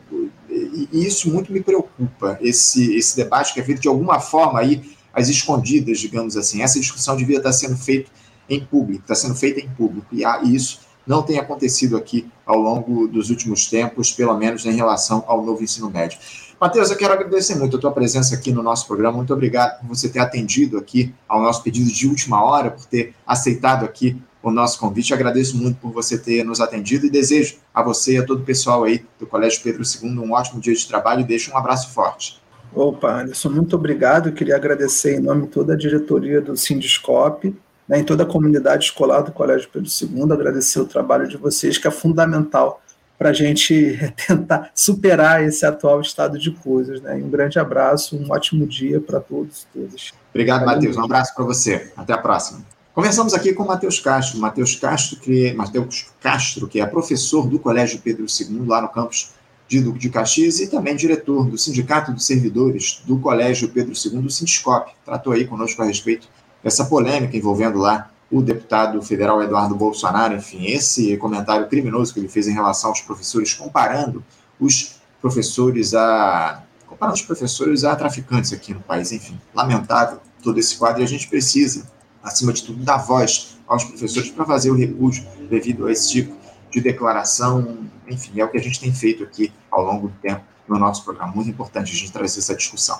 e 0.49 1.05
isso 1.05 1.31
muito 1.31 1.53
me 1.53 1.61
preocupa, 1.61 2.39
esse, 2.41 2.95
esse 2.95 3.15
debate 3.15 3.53
que 3.53 3.59
é 3.59 3.63
feito 3.63 3.81
de 3.81 3.87
alguma 3.87 4.19
forma 4.19 4.59
aí, 4.59 4.81
às 5.13 5.29
escondidas, 5.29 5.99
digamos 5.99 6.35
assim. 6.35 6.63
Essa 6.63 6.79
discussão 6.79 7.15
devia 7.15 7.37
estar 7.37 7.53
sendo 7.53 7.77
feita 7.77 8.09
em 8.49 8.65
público, 8.65 9.03
está 9.03 9.13
sendo 9.13 9.35
feita 9.35 9.59
em 9.59 9.69
público, 9.69 10.07
e, 10.11 10.23
e 10.23 10.55
isso 10.55 10.79
não 11.05 11.23
tem 11.23 11.39
acontecido 11.39 11.97
aqui 11.97 12.29
ao 12.45 12.57
longo 12.57 13.07
dos 13.07 13.29
últimos 13.29 13.67
tempos, 13.67 14.11
pelo 14.11 14.35
menos 14.37 14.65
em 14.65 14.75
relação 14.75 15.23
ao 15.27 15.43
novo 15.43 15.63
ensino 15.63 15.89
médio. 15.89 16.17
Matheus, 16.59 16.89
eu 16.89 16.97
quero 16.97 17.13
agradecer 17.13 17.55
muito 17.55 17.75
a 17.75 17.79
tua 17.79 17.91
presença 17.91 18.33
aqui 18.33 18.51
no 18.51 18.63
nosso 18.63 18.87
programa. 18.87 19.17
Muito 19.17 19.33
obrigado 19.33 19.81
por 19.81 19.89
você 19.89 20.07
ter 20.07 20.19
atendido 20.19 20.77
aqui 20.77 21.13
ao 21.27 21.41
nosso 21.41 21.61
pedido 21.61 21.91
de 21.91 22.07
última 22.07 22.43
hora, 22.43 22.71
por 22.71 22.85
ter 22.85 23.13
aceitado 23.27 23.83
aqui 23.83 24.17
o 24.41 24.51
nosso 24.51 24.79
convite. 24.79 25.13
agradeço 25.13 25.57
muito 25.57 25.77
por 25.79 25.91
você 25.91 26.17
ter 26.17 26.43
nos 26.45 26.61
atendido 26.61 27.05
e 27.07 27.09
desejo 27.09 27.57
a 27.73 27.81
você 27.81 28.13
e 28.13 28.17
a 28.19 28.25
todo 28.25 28.41
o 28.41 28.45
pessoal 28.45 28.83
aí 28.83 29.03
do 29.19 29.25
Colégio 29.25 29.61
Pedro 29.63 29.83
II 29.83 30.19
um 30.19 30.33
ótimo 30.33 30.61
dia 30.61 30.73
de 30.73 30.87
trabalho 30.87 31.21
e 31.21 31.23
deixo 31.23 31.51
um 31.51 31.57
abraço 31.57 31.89
forte. 31.89 32.39
Opa, 32.73 33.21
Anderson, 33.21 33.49
muito 33.49 33.75
obrigado. 33.75 34.29
Eu 34.29 34.33
queria 34.33 34.55
agradecer 34.55 35.17
em 35.17 35.19
nome 35.19 35.43
de 35.43 35.47
toda 35.47 35.73
a 35.73 35.77
diretoria 35.77 36.41
do 36.41 36.55
Sindiscope, 36.55 37.55
né, 37.87 37.99
em 37.99 38.03
toda 38.03 38.23
a 38.23 38.25
comunidade 38.25 38.85
escolar 38.85 39.21
do 39.21 39.31
Colégio 39.31 39.69
Pedro 39.71 39.89
II, 39.89 40.31
agradecer 40.31 40.79
o 40.79 40.85
trabalho 40.85 41.27
de 41.27 41.37
vocês, 41.37 41.77
que 41.77 41.87
é 41.87 41.91
fundamental 41.91 42.81
para 43.17 43.29
a 43.29 43.33
gente 43.33 43.97
tentar 44.27 44.71
superar 44.73 45.43
esse 45.43 45.65
atual 45.65 46.01
estado 46.01 46.37
de 46.37 46.51
coisas. 46.51 47.01
Né? 47.01 47.15
um 47.15 47.29
grande 47.29 47.59
abraço, 47.59 48.17
um 48.17 48.31
ótimo 48.31 48.65
dia 48.65 48.99
para 48.99 49.19
todos 49.19 49.63
e 49.63 49.79
todas. 49.79 50.13
Obrigado, 50.31 50.65
Matheus. 50.65 50.97
Um 50.97 51.03
abraço 51.03 51.33
para 51.33 51.45
você. 51.45 51.91
Até 51.95 52.13
a 52.13 52.17
próxima. 52.17 52.61
Conversamos 52.93 53.33
aqui 53.33 53.53
com 53.53 53.65
Matheus 53.65 53.99
Castro. 53.99 54.39
Matheus 54.39 54.75
Castro, 54.75 55.19
que, 55.19 55.53
Mateus 55.53 56.07
Castro, 56.21 56.67
que 56.67 56.79
é 56.79 56.85
professor 56.85 57.47
do 57.47 57.59
Colégio 57.59 57.99
Pedro 57.99 58.25
II, 58.25 58.65
lá 58.65 58.81
no 58.81 58.89
campus 58.89 59.33
de 59.67 59.81
Duque 59.81 59.99
de 59.99 60.09
Caxias, 60.09 60.59
e 60.59 60.67
também 60.67 60.95
diretor 60.95 61.49
do 61.49 61.57
Sindicato 61.57 62.11
dos 62.11 62.25
Servidores 62.25 63.01
do 63.05 63.17
Colégio 63.19 63.67
Pedro 63.69 63.93
II, 63.93 64.21
do 64.21 64.29
Sindiscop. 64.29 64.93
Tratou 65.03 65.33
aí 65.33 65.45
conosco 65.45 65.81
a 65.81 65.85
respeito 65.85 66.27
dessa 66.65 66.85
polêmica 66.85 67.37
envolvendo 67.37 67.77
lá 67.77 68.09
o 68.31 68.41
deputado 68.41 68.99
federal 69.03 69.39
Eduardo 69.43 69.75
Bolsonaro, 69.75 70.33
enfim, 70.33 70.65
esse 70.65 71.15
comentário 71.17 71.67
criminoso 71.67 72.11
que 72.11 72.19
ele 72.19 72.27
fez 72.27 72.47
em 72.47 72.53
relação 72.53 72.89
aos 72.89 73.01
professores, 73.01 73.53
comparando 73.53 74.25
os 74.59 74.99
professores 75.21 75.93
a 75.93 76.63
comparando 76.87 77.17
os 77.17 77.21
professores 77.21 77.83
a 77.83 77.95
traficantes 77.95 78.51
aqui 78.51 78.73
no 78.73 78.79
país, 78.79 79.11
enfim, 79.11 79.39
lamentável 79.53 80.19
todo 80.41 80.59
esse 80.59 80.75
quadro 80.75 81.01
e 81.01 81.03
a 81.03 81.07
gente 81.07 81.27
precisa 81.27 81.87
acima 82.23 82.51
de 82.51 82.63
tudo, 82.63 82.83
dar 82.83 82.97
voz 82.97 83.57
aos 83.67 83.83
professores 83.83 84.31
para 84.31 84.45
fazer 84.45 84.71
o 84.71 84.75
repúdio 84.75 85.23
devido 85.47 85.85
a 85.85 85.91
esse 85.91 86.09
tipo 86.09 86.35
de 86.71 86.81
declaração. 86.81 87.77
Enfim, 88.07 88.39
é 88.39 88.45
o 88.45 88.49
que 88.49 88.57
a 88.57 88.61
gente 88.61 88.79
tem 88.79 88.91
feito 88.91 89.23
aqui 89.23 89.53
ao 89.69 89.83
longo 89.83 90.07
do 90.07 90.13
tempo 90.15 90.41
no 90.67 90.79
nosso 90.79 91.03
programa. 91.03 91.31
Muito 91.31 91.49
importante 91.49 91.91
a 91.91 91.95
gente 91.95 92.11
trazer 92.11 92.39
essa 92.39 92.55
discussão. 92.55 92.99